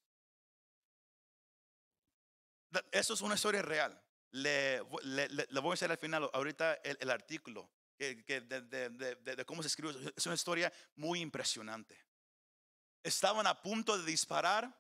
Eso 2.92 3.14
es 3.14 3.22
una 3.22 3.36
historia 3.36 3.62
real. 3.62 4.02
Le, 4.32 4.82
le- 5.04 5.30
le- 5.30 5.60
voy 5.62 5.72
a 5.72 5.74
hacer 5.74 5.90
al 5.92 5.98
final 5.98 6.30
ahorita 6.34 6.76
el, 6.84 6.98
el 7.00 7.10
artículo 7.10 7.70
que, 7.98 8.16
de, 8.42 8.62
de- 8.62 9.16
de- 9.16 9.46
cómo 9.46 9.62
se 9.64 9.68
escribe. 9.68 10.14
Es 10.16 10.26
una 10.26 10.36
historia 10.36 10.72
muy 10.96 11.22
impresionante. 11.22 12.06
Estaban 13.04 13.48
a 13.48 13.62
punto 13.62 13.98
de 13.98 14.06
disparar 14.06 14.78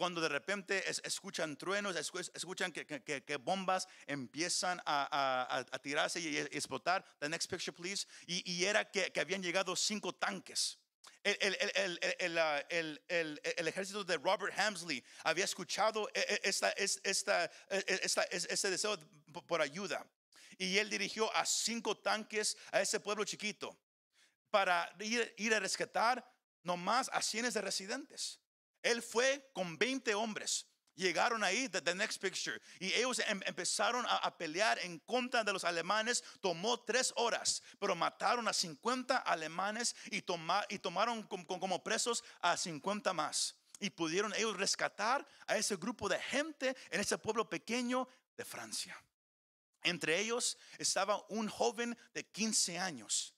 cuando 0.00 0.22
de 0.22 0.30
repente 0.30 0.82
es- 0.88 1.02
escuchan 1.04 1.58
truenos, 1.58 1.94
escu- 1.94 2.30
escuchan 2.32 2.72
que, 2.72 2.86
que- 2.86 3.22
que- 3.22 3.36
bombas 3.36 3.86
empiezan 4.06 4.80
a, 4.86 5.06
a- 5.12 5.58
a- 5.70 5.78
tirarse 5.78 6.18
y, 6.20 6.38
explotar. 6.38 7.04
The 7.18 7.28
next 7.28 7.50
picture, 7.50 7.70
please. 7.76 8.06
Y, 8.26 8.42
y 8.50 8.64
era 8.64 8.90
que, 8.90 9.12
que 9.12 9.20
habían 9.20 9.42
llegado 9.42 9.76
cinco 9.76 10.14
tanques. 10.14 10.78
El, 11.22 11.36
el- 11.42 11.98
el- 12.70 13.40
el- 13.58 13.68
ejército 13.68 14.02
de 14.02 14.16
Robert 14.16 14.58
Hamsley 14.58 15.04
había 15.24 15.44
escuchado 15.44 16.08
e- 16.14 16.20
e- 16.20 16.40
esta, 16.44 16.70
es- 16.70 16.98
esta, 17.04 17.44
e- 17.68 18.00
esta- 18.02 18.22
es- 18.30 18.46
este 18.50 18.70
deseo 18.70 18.96
por 19.46 19.60
ayuda. 19.60 20.06
Y 20.56 20.78
él 20.78 20.88
dirigió 20.88 21.30
a 21.36 21.44
cinco 21.44 21.94
tanques 21.98 22.56
a 22.72 22.80
ese 22.80 23.00
pueblo 23.00 23.24
chiquito 23.26 23.78
para 24.50 24.90
ir, 25.00 25.34
ir 25.36 25.52
a 25.54 25.60
rescatar 25.60 26.24
nomás 26.62 27.10
a 27.12 27.20
cientos 27.20 27.52
de 27.52 27.60
residentes. 27.60 28.38
Él 28.82 29.02
fue 29.02 29.50
con 29.52 29.76
20 29.78 30.14
hombres. 30.14 30.66
Llegaron 30.96 31.42
ahí, 31.42 31.68
the, 31.68 31.94
next 31.94 32.20
picture, 32.20 32.60
y 32.78 32.92
ellos 32.92 33.20
em- 33.20 33.40
empezaron 33.46 34.04
a, 34.06 34.36
pelear 34.36 34.78
en 34.80 34.98
contra 34.98 35.42
de 35.42 35.52
los 35.52 35.64
alemanes. 35.64 36.22
Tomó 36.42 36.78
tres 36.80 37.12
horas, 37.16 37.62
pero 37.78 37.94
mataron 37.94 38.46
a 38.48 38.52
50 38.52 39.16
alemanes 39.16 39.96
y, 40.10 40.20
toma- 40.20 40.66
y 40.68 40.78
tomaron 40.78 41.22
com- 41.22 41.44
com- 41.44 41.58
como 41.58 41.82
presos 41.82 42.22
a 42.42 42.56
50 42.56 43.14
más. 43.14 43.56
Y 43.78 43.88
pudieron 43.88 44.34
ellos 44.34 44.56
rescatar 44.58 45.26
a 45.46 45.56
ese 45.56 45.76
grupo 45.76 46.06
de 46.06 46.20
gente 46.20 46.76
en 46.90 47.00
ese 47.00 47.16
pueblo 47.16 47.48
pequeño 47.48 48.06
de 48.36 48.44
Francia. 48.44 49.02
Entre 49.82 50.18
ellos 50.18 50.58
estaba 50.76 51.24
un 51.30 51.48
joven 51.48 51.96
de 52.12 52.26
15 52.26 52.78
años 52.78 53.34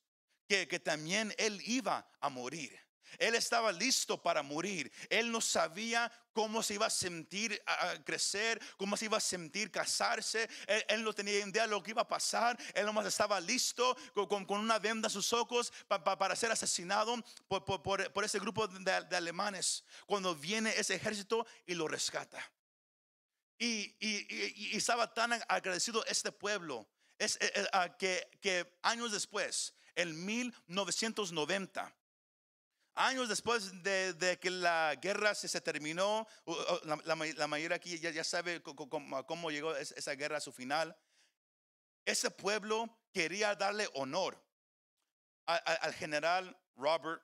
que 0.49 0.81
también 0.81 1.33
él 1.39 1.63
iba 1.65 2.11
a 2.21 2.29
morir. 2.29 2.82
Él 3.19 3.35
estaba 3.35 3.73
listo 3.73 4.21
para 4.21 4.43
morir. 4.43 4.91
Él 5.09 5.31
no 5.31 5.41
sabía 5.41 6.11
cómo 6.33 6.63
se 6.63 6.75
iba 6.75 6.87
a 6.87 6.91
sentir 6.91 7.63
a- 7.67 8.03
crecer, 8.05 8.61
cómo 8.77 8.97
se 8.97 9.05
iba 9.07 9.17
a 9.19 9.21
sentir 9.21 9.71
casarse. 9.71 10.49
Él, 10.89 11.03
no 11.05 11.13
tenía 11.13 11.39
idea 11.47 11.63
de 11.63 11.69
lo 11.69 11.83
que 11.83 11.91
iba 11.91 12.03
a 12.03 12.09
pasar. 12.09 12.59
Él 12.75 12.87
nomás 12.87 13.07
estaba 13.07 13.41
listo 13.41 13.97
con, 14.15 14.45
con- 14.47 14.61
una 14.61 14.79
venda 14.79 15.09
a 15.09 15.11
sus 15.11 15.33
ojos 15.33 15.73
pa- 15.89 16.03
pa- 16.03 16.17
para 16.19 16.37
ser 16.37 16.51
asesinado 16.53 17.23
por, 17.49 17.65
por- 17.65 18.13
por- 18.13 18.25
ese 18.25 18.39
grupo 18.39 18.67
de, 18.67 19.17
alemanes. 19.17 19.85
Cuando 20.07 20.35
viene 20.35 20.71
ese 20.77 20.95
ejército 20.95 21.47
y 21.67 21.75
lo 21.75 21.89
rescata. 21.89 22.39
Y, 23.59 23.95
y- 24.01 24.27
y- 24.29 24.77
estaba 24.77 25.13
tan 25.13 25.33
agradecido 25.49 26.05
este 26.07 26.33
pueblo 26.33 26.89
es, 27.19 27.39
eh, 27.41 27.69
ah, 27.73 27.97
que, 27.97 28.29
que 28.41 28.67
años 28.83 29.13
después, 29.13 29.75
en 29.95 30.25
1990, 30.25 31.95
años 32.95 33.29
después 33.29 33.83
de, 33.83 34.13
de 34.15 34.39
que 34.39 34.51
la 34.51 34.95
guerra 35.01 35.35
se, 35.35 35.49
se 35.49 35.61
terminó, 35.61 36.27
la, 36.85 36.97
la 37.05 37.15
la 37.37 37.47
mayoría 37.47 37.77
aquí 37.77 37.99
ya, 37.99 38.11
ya 38.11 38.25
sabe 38.25 38.63
cómo, 38.63 39.27
cómo 39.27 39.51
llegó 39.51 39.75
es- 39.77 39.93
esa 39.93 40.13
guerra 40.15 40.37
a 40.39 40.41
su 40.41 40.53
final, 40.53 40.97
ese 42.05 42.31
pueblo 42.31 42.99
quería 43.13 43.55
darle 43.55 43.89
honor 43.95 44.43
a- 45.47 45.55
a- 45.55 45.75
al 45.87 45.95
general 45.95 46.59
Robert 46.77 47.23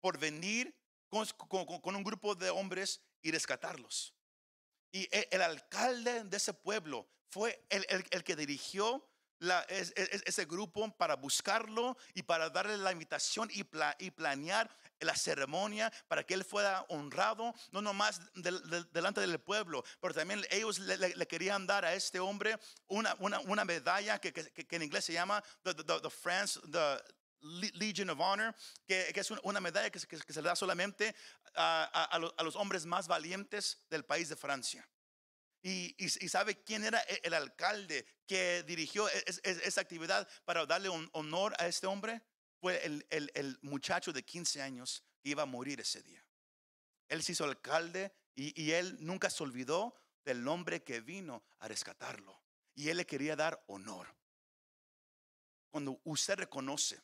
por 0.00 0.18
venir 0.18 0.74
con, 1.08 1.26
con- 1.48 1.80
con- 1.80 1.96
un 1.96 2.04
grupo 2.04 2.34
de 2.34 2.50
hombres 2.50 3.00
y 3.22 3.30
rescatarlos. 3.30 4.14
Y 4.92 5.04
e- 5.10 5.28
el, 5.30 5.42
alcalde 5.42 6.24
de 6.24 6.36
ese 6.36 6.52
pueblo 6.54 7.08
fue 7.30 7.64
el, 7.70 7.84
el- 7.88 8.06
el 8.10 8.22
que 8.24 8.36
dirigió 8.36 9.08
es- 9.68 9.92
es- 9.96 10.22
ese 10.24 10.44
grupo 10.46 10.90
para 10.96 11.16
buscarlo 11.16 11.96
y 12.14 12.22
para 12.22 12.50
darle 12.50 12.76
la 12.78 12.92
invitación 12.92 13.48
y, 13.52 13.64
pla- 13.64 13.96
y 13.98 14.10
planear 14.10 14.70
la 15.00 15.14
ceremonia 15.16 15.92
para 16.08 16.24
que 16.24 16.34
él 16.34 16.44
fuera 16.44 16.86
honrado, 16.88 17.52
no 17.72 17.82
nomás 17.82 18.20
del- 18.34 18.62
del- 18.70 18.90
delante 18.92 19.20
del 19.20 19.38
pueblo, 19.40 19.84
pero 20.00 20.14
también 20.14 20.42
ellos 20.50 20.78
le, 20.78 21.26
querían 21.26 21.66
dar 21.66 21.84
a 21.84 21.94
este 21.94 22.20
hombre 22.20 22.58
una, 22.86 23.14
una, 23.18 23.40
una 23.40 23.64
medalla 23.64 24.18
que, 24.18 24.32
que- 24.32 24.50
que 24.66 24.76
en 24.76 24.82
inglés 24.82 25.04
se 25.04 25.12
llama 25.12 25.42
the, 25.62 25.74
the- 25.74 26.00
the 26.00 26.10
France, 26.10 26.58
the 26.70 27.02
Le- 27.46 27.70
Legion 27.74 28.08
of 28.08 28.18
Honor, 28.20 28.54
que, 28.86 29.10
que 29.12 29.20
es 29.20 29.30
una, 29.30 29.60
medalla 29.60 29.90
que, 29.90 30.00
que 30.00 30.18
que 30.18 30.32
se 30.32 30.40
le 30.40 30.48
da 30.48 30.56
solamente 30.56 31.14
a, 31.54 31.84
a- 31.92 32.16
a 32.16 32.42
los 32.42 32.56
hombres 32.56 32.86
más 32.86 33.06
valientes 33.06 33.84
del 33.90 34.04
país 34.06 34.30
de 34.30 34.36
Francia. 34.36 34.88
Y, 35.66 35.94
y- 35.96 36.28
sabe 36.28 36.62
quién 36.62 36.84
era 36.84 37.00
e- 37.08 37.20
el 37.24 37.32
alcalde 37.32 38.06
que 38.26 38.62
dirigió 38.64 39.08
e- 39.08 39.24
es- 39.26 39.40
es- 39.42 39.62
esa 39.62 39.80
actividad 39.80 40.28
para 40.44 40.66
darle 40.66 40.90
hon- 40.90 41.08
honor 41.14 41.54
a 41.58 41.66
este 41.66 41.86
hombre? 41.86 42.22
Fue 42.60 42.84
el, 42.84 43.06
el- 43.08 43.32
el 43.34 43.58
muchacho 43.62 44.12
de 44.12 44.22
15 44.22 44.60
años 44.60 45.02
que 45.22 45.30
iba 45.30 45.42
a 45.42 45.46
morir 45.46 45.80
ese 45.80 46.02
día. 46.02 46.22
Él 47.08 47.22
se 47.22 47.32
hizo 47.32 47.44
alcalde 47.44 48.12
y, 48.34 48.52
y 48.62 48.72
él 48.72 48.98
nunca 49.00 49.30
se 49.30 49.42
olvidó 49.42 49.94
del 50.22 50.46
hombre 50.48 50.82
que 50.82 51.00
vino 51.00 51.42
a 51.60 51.66
rescatarlo. 51.68 52.42
Y 52.74 52.90
él 52.90 52.98
le 52.98 53.06
quería 53.06 53.34
dar 53.34 53.64
honor. 53.68 54.14
Cuando 55.70 55.98
usted 56.04 56.36
reconoce 56.36 57.00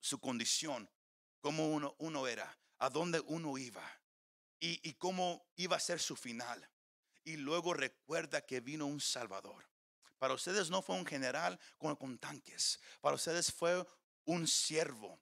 su 0.00 0.20
condición, 0.20 0.88
cómo 1.40 1.68
uno, 1.72 1.96
uno 1.98 2.26
era, 2.28 2.56
a 2.78 2.88
dónde 2.88 3.18
uno 3.20 3.58
iba 3.58 3.84
y, 4.60 4.80
y 4.88 4.94
cómo 4.94 5.50
iba 5.56 5.76
a 5.76 5.80
ser 5.80 5.98
su 6.00 6.14
final. 6.14 6.68
Y 7.28 7.36
luego 7.36 7.74
recuerda 7.74 8.40
que 8.40 8.60
vino 8.60 8.86
un 8.86 9.02
Salvador. 9.02 9.68
Para 10.18 10.32
ustedes 10.32 10.70
no 10.70 10.80
fue 10.80 10.96
un 10.96 11.04
general 11.04 11.60
con, 11.76 12.18
tanques. 12.18 12.80
Para 13.02 13.16
ustedes 13.16 13.52
fue 13.52 13.86
un 14.24 14.46
siervo 14.46 15.20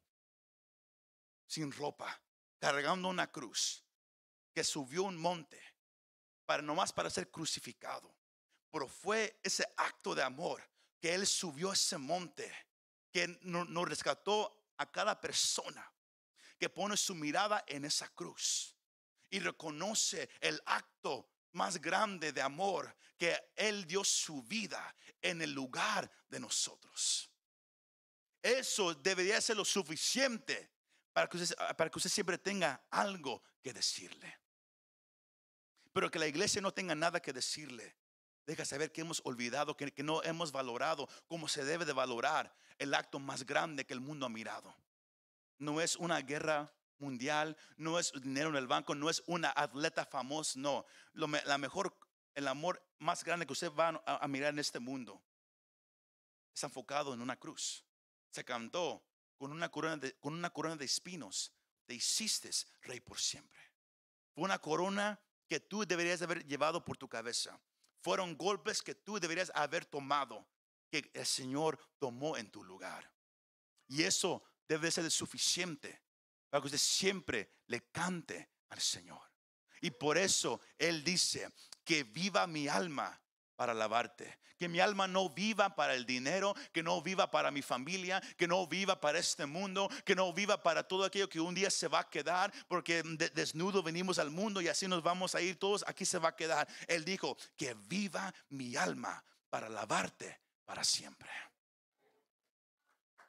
sin 1.49 1.73
ropa, 1.73 2.23
cargando 2.61 3.09
una 3.09 3.33
cruz, 3.33 3.85
que 4.55 4.63
subió 4.63 5.03
un 5.03 5.17
monte 5.17 5.61
para 6.45 6.63
nomás 6.63 6.93
para 6.93 7.11
ser 7.11 7.29
crucificado. 7.29 8.15
Pero 8.71 8.87
fue 8.87 9.41
ese 9.43 9.67
acto 9.77 10.15
de 10.15 10.23
amor 10.23 10.63
que 11.01 11.13
él 11.13 11.27
subió 11.27 11.73
ese 11.73 11.99
monte, 11.99 12.55
que 13.11 13.37
no- 13.43 13.65
nos 13.65 13.89
rescató 13.89 14.71
a 14.77 14.89
cada 14.93 15.21
persona, 15.21 15.93
que 16.57 16.69
pone 16.69 16.97
su 16.97 17.17
mirada 17.17 17.65
en 17.67 17.85
esa 17.85 18.09
cruz 18.11 18.77
y 19.29 19.41
reconoce 19.41 20.31
el 20.41 20.63
acto 20.67 21.33
más 21.57 21.81
grande 21.81 22.33
de 22.33 22.43
amor 22.43 22.95
que 23.19 23.37
Él 23.57 23.87
dio 23.87 24.05
su 24.05 24.43
vida 24.43 24.95
en 25.21 25.43
el 25.43 25.53
lugar 25.53 26.09
de 26.29 26.39
nosotros. 26.39 27.31
Eso 28.43 28.95
debería 28.95 29.41
ser 29.41 29.57
lo 29.57 29.65
suficiente 29.65 30.71
para 31.13 31.29
que 31.29 31.39
usted, 31.39 31.57
para 31.77 31.91
que 31.91 31.99
usted 31.99 32.11
siempre 32.11 32.39
tenga 32.39 32.87
algo 32.91 33.43
que 33.63 33.73
decirle. 33.73 34.39
Pero 35.93 36.11
que 36.11 36.19
la 36.19 36.27
iglesia 36.27 36.61
no 36.61 36.73
tenga 36.73 36.95
nada 36.95 37.21
que 37.21 37.33
decirle. 37.33 37.97
Deja 38.45 38.65
saber 38.65 38.93
que 38.93 39.01
hemos 39.01 39.23
olvidado, 39.25 39.77
que, 39.77 39.91
que 39.91 40.03
no 40.05 40.23
hemos 40.23 40.53
valorado 40.53 41.09
como 41.27 41.49
se 41.49 41.65
debe 41.65 41.85
de 41.85 41.93
valorar 41.93 42.55
el 42.79 42.95
acto 42.95 43.19
más 43.19 43.45
grande 43.45 43.87
que 43.87 43.95
el 43.95 44.01
mundo 44.01 44.27
ha 44.27 44.29
mirado. 44.29 44.77
No 45.59 45.81
es 45.81 45.97
una 45.97 46.21
guerra 46.21 46.73
mundial, 46.99 47.57
no 47.77 47.99
es 47.99 48.13
dinero 48.21 48.49
en 48.51 48.57
el 48.57 48.67
banco, 48.67 48.95
no 48.95 49.11
es 49.11 49.23
una 49.27 49.53
atleta 49.55 50.05
famosa, 50.05 50.59
no. 50.59 50.85
Lo 51.13 51.27
la 51.27 51.59
mejor, 51.59 51.97
el 52.35 52.49
amor 52.49 52.83
más 52.99 53.25
grande 53.25 53.47
que 53.47 53.53
usted 53.53 53.73
va 53.73 54.03
a, 54.07 54.25
a 54.25 54.29
mirar 54.29 54.53
en 54.53 54.59
este 54.59 54.79
mundo 54.79 55.23
está 56.57 56.67
enfocado 56.67 57.13
en 57.13 57.21
una 57.21 57.37
cruz. 57.37 57.85
Se 58.31 58.45
cantó 58.45 59.05
con 59.37 59.53
una 59.53 59.71
corona 59.71 59.99
de, 59.99 60.15
con 60.19 60.33
una 60.33 60.51
corona 60.51 60.77
de 60.77 60.87
espinos. 60.87 61.53
Te 61.85 61.95
hiciste 61.95 62.51
rey 62.83 63.01
por 63.01 63.21
siempre. 63.21 63.61
Fue 64.35 64.45
una 64.45 64.59
corona 64.59 65.21
que 65.47 65.61
tú 65.61 65.85
deberías 65.87 66.23
haber 66.23 66.45
llevado 66.47 66.85
por 66.85 66.97
tu 66.97 67.09
cabeza. 67.09 67.61
Fueron 68.01 68.37
golpes 68.37 68.83
que 68.83 68.95
tú 68.95 69.21
deberías 69.21 69.53
haber 69.55 69.85
tomado, 69.85 70.49
que 70.91 71.11
el 71.13 71.27
Señor 71.27 71.79
tomó 71.99 72.37
en 72.37 72.51
tu 72.51 72.65
lugar. 72.65 73.13
Y 73.87 74.03
eso 74.03 74.43
debe 74.67 74.91
ser 74.91 75.11
suficiente 75.11 76.03
para 76.57 76.63
que 76.63 76.69
usted 76.69 76.79
siempre 76.79 77.51
le 77.67 77.91
cante 77.91 78.49
al 78.71 78.81
Señor. 78.81 79.21
Y 79.83 79.91
por 79.91 80.17
eso 80.17 80.63
Él 80.79 81.05
dice, 81.05 81.53
que 81.85 82.03
viva 82.03 82.47
mi 82.47 82.67
alma 82.67 83.21
para 83.57 83.73
alabarte. 83.73 84.39
Que 84.57 84.67
mi 84.67 84.81
alma 84.81 85.07
no 85.07 85.29
viva 85.29 85.77
para 85.77 85.95
el 85.95 86.07
dinero, 86.07 86.55
que 86.73 86.83
no 86.83 87.03
viva 87.03 87.31
para 87.31 87.51
mi 87.51 87.61
familia, 87.61 88.23
que 88.39 88.49
no 88.49 88.67
viva 88.67 88.99
para 88.99 89.19
este 89.19 89.45
mundo, 89.45 89.91
que 90.07 90.15
no 90.15 90.33
viva 90.33 90.63
para 90.63 90.83
todo 90.83 91.05
aquello 91.05 91.29
que 91.29 91.41
un 91.41 91.55
día 91.55 91.71
se 91.71 91.89
va 91.89 92.01
a 92.01 92.09
quedar, 92.09 92.51
porque 92.69 93.03
desnudo 93.35 93.83
venimos 93.83 94.19
al 94.19 94.31
mundo 94.31 94.63
y 94.63 94.69
así 94.69 94.89
nos 94.89 95.03
vamos 95.03 95.35
a 95.35 95.43
ir 95.43 95.59
todos, 95.59 95.85
aquí 95.87 96.07
se 96.07 96.19
va 96.19 96.31
a 96.31 96.37
quedar. 96.37 96.67
Él 96.89 97.05
dijo, 97.05 97.37
que 97.59 97.75
viva 97.75 98.33
mi 98.49 98.77
alma 98.77 99.23
para 99.51 99.67
alabarte 99.67 100.41
para 100.65 100.85
siempre. 100.85 101.29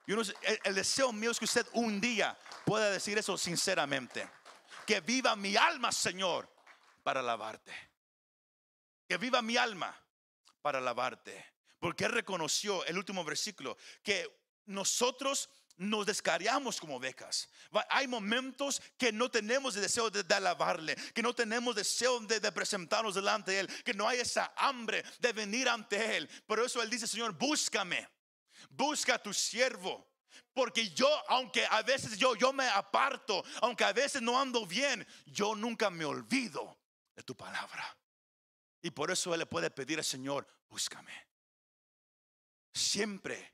Yo 0.08 0.16
el, 0.22 0.60
el 0.64 0.76
deseo 0.76 1.12
mío 1.12 1.32
es 1.32 1.38
que 1.38 1.45
usted 1.45 1.68
un 1.74 1.99
día 1.99 2.38
pueda 2.66 2.89
decir 2.89 3.18
eso 3.18 3.38
sinceramente. 3.38 4.28
Que 4.86 5.01
viva 5.01 5.36
mi 5.36 5.58
alma, 5.58 5.91
Señor, 5.91 6.49
para 7.03 7.20
alabarte. 7.20 7.74
Que 9.08 9.18
viva 9.18 9.41
mi 9.41 9.58
alma 9.58 9.93
para 10.62 10.80
alabarte. 10.80 11.45
Porque 11.80 12.08
reconoció 12.08 12.86
el 12.86 12.97
último 12.97 13.24
versículo 13.26 13.78
que 14.01 14.34
nosotros 14.66 15.49
nos 15.78 16.05
descariamos 16.05 16.80
como 16.80 16.99
becas. 16.99 17.49
Hay 17.89 18.08
momentos 18.08 18.82
que 18.97 19.12
no 19.12 19.30
tenemos 19.30 19.76
el 19.76 19.82
deseo 19.82 20.10
de, 20.10 20.24
alabarle, 20.34 20.95
que 21.14 21.22
no 21.22 21.36
tenemos 21.36 21.76
deseo 21.76 22.20
de, 22.22 22.39
de, 22.39 22.51
presentarnos 22.51 23.14
delante 23.14 23.51
de 23.51 23.60
Él, 23.62 23.84
que 23.84 23.93
no 23.93 24.08
hay 24.08 24.20
esa 24.20 24.53
hambre 24.58 25.03
de 25.20 25.34
venir 25.34 25.70
ante 25.70 26.18
Él. 26.18 26.28
Por 26.47 26.60
eso 26.60 26.82
Él 26.82 26.89
dice, 26.89 27.08
Señor, 27.08 27.34
búscame, 27.34 28.08
busca 28.70 29.15
a 29.15 29.22
tu 29.22 29.34
siervo. 29.34 30.07
Porque 30.53 30.89
yo, 30.89 31.07
aunque 31.30 31.65
a 31.65 31.82
veces 31.84 32.18
yo, 32.18 32.36
yo 32.36 32.51
me 32.51 32.68
aparto, 32.68 33.43
aunque 33.61 33.84
a 33.84 33.93
veces 33.93 34.22
no 34.22 34.39
ando 34.39 34.65
bien, 34.65 35.05
yo 35.26 35.55
nunca 35.55 35.89
me 35.89 36.05
olvido 36.05 36.80
de 37.15 37.24
tu 37.24 37.36
palabra. 37.36 37.97
Y 38.82 38.91
por 38.91 39.11
eso 39.11 39.34
Él 39.34 39.39
le 39.39 39.45
puede 39.45 39.70
pedir 39.70 39.97
al 39.97 40.05
Señor, 40.05 40.47
búscame. 40.70 41.13
Siempre 42.74 43.53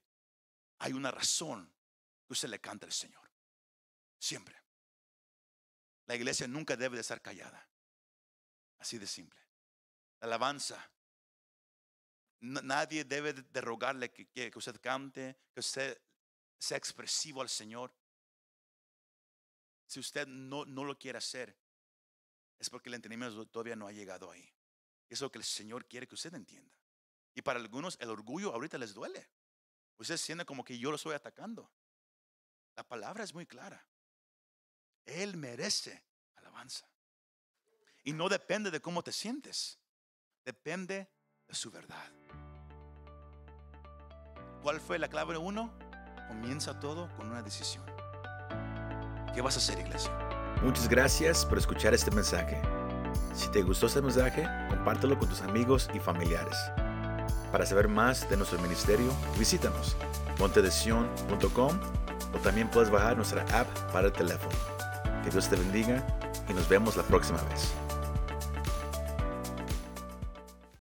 hay 0.79 0.93
una 0.93 1.11
razón 1.11 1.73
que 2.27 2.33
usted 2.33 2.49
le 2.49 2.59
canta 2.59 2.85
al 2.85 2.93
Señor. 2.93 3.29
Siempre. 4.19 4.61
La 6.05 6.15
iglesia 6.15 6.47
nunca 6.47 6.75
debe 6.75 6.95
de 6.95 7.01
estar 7.01 7.21
callada. 7.21 7.69
Así 8.79 8.97
de 8.97 9.07
simple. 9.07 9.39
La 10.19 10.27
alabanza. 10.27 10.92
Nadie 12.45 13.05
debe 13.05 13.31
de 13.31 13.61
rogarle 13.61 14.11
que, 14.11 14.27
que 14.27 14.51
usted 14.53 14.81
cante, 14.81 15.37
que 15.53 15.61
usted 15.61 15.97
sea 16.59 16.77
expresivo 16.77 17.41
al 17.41 17.47
Señor. 17.47 17.95
Si 19.87 20.01
usted 20.01 20.27
no, 20.27 20.65
no 20.65 20.83
lo 20.83 20.99
quiere 20.99 21.19
hacer, 21.19 21.57
es 22.59 22.69
porque 22.69 22.89
el 22.89 22.95
entendimiento 22.95 23.45
todavía 23.45 23.77
no 23.77 23.87
ha 23.87 23.93
llegado 23.93 24.29
ahí. 24.29 24.53
Es 25.07 25.21
lo 25.21 25.31
que 25.31 25.37
el 25.37 25.45
Señor 25.45 25.85
quiere 25.85 26.05
que 26.05 26.15
usted 26.15 26.33
entienda. 26.33 26.77
Y 27.33 27.41
para 27.41 27.59
algunos 27.59 27.97
el 28.01 28.09
orgullo 28.09 28.53
ahorita 28.53 28.77
les 28.77 28.93
duele. 28.93 29.29
Usted 29.97 30.17
siente 30.17 30.45
como 30.45 30.65
que 30.65 30.77
yo 30.77 30.89
lo 30.89 30.97
estoy 30.97 31.13
atacando. 31.13 31.71
La 32.75 32.83
palabra 32.83 33.23
es 33.23 33.33
muy 33.33 33.45
clara. 33.45 33.87
Él 35.05 35.37
merece 35.37 36.03
alabanza. 36.35 36.89
Y 38.03 38.11
no 38.11 38.27
depende 38.27 38.69
de 38.69 38.81
cómo 38.81 39.01
te 39.01 39.13
sientes. 39.13 39.79
Depende 40.43 40.95
de 40.95 41.12
su 41.51 41.71
verdad. 41.71 42.03
¿Cuál 44.61 44.79
fue 44.79 44.97
la 44.97 45.07
clave 45.07 45.37
uno? 45.37 45.71
Comienza 46.27 46.79
todo 46.79 47.09
con 47.17 47.29
una 47.29 47.41
decisión. 47.41 47.83
¿Qué 49.33 49.41
vas 49.41 49.55
a 49.55 49.59
hacer, 49.59 49.79
iglesia? 49.79 50.11
Muchas 50.63 50.87
gracias 50.87 51.45
por 51.45 51.57
escuchar 51.57 51.93
este 51.93 52.11
mensaje. 52.11 52.61
Si 53.33 53.49
te 53.49 53.61
gustó 53.61 53.87
este 53.87 54.01
mensaje, 54.01 54.47
compártelo 54.69 55.17
con 55.19 55.27
tus 55.27 55.41
amigos 55.41 55.89
y 55.93 55.99
familiares. 55.99 56.57
Para 57.51 57.65
saber 57.65 57.87
más 57.87 58.29
de 58.29 58.37
nuestro 58.37 58.59
ministerio, 58.59 59.11
visítanos 59.37 59.95
montedesion.com 60.39 61.79
o 62.33 62.37
también 62.39 62.69
puedes 62.69 62.89
bajar 62.89 63.15
nuestra 63.15 63.43
app 63.59 63.67
para 63.91 64.07
el 64.07 64.13
teléfono. 64.13 64.55
Que 65.23 65.29
Dios 65.29 65.49
te 65.49 65.55
bendiga 65.55 66.03
y 66.49 66.53
nos 66.53 66.67
vemos 66.67 66.95
la 66.95 67.03
próxima 67.03 67.41
vez. 67.43 67.73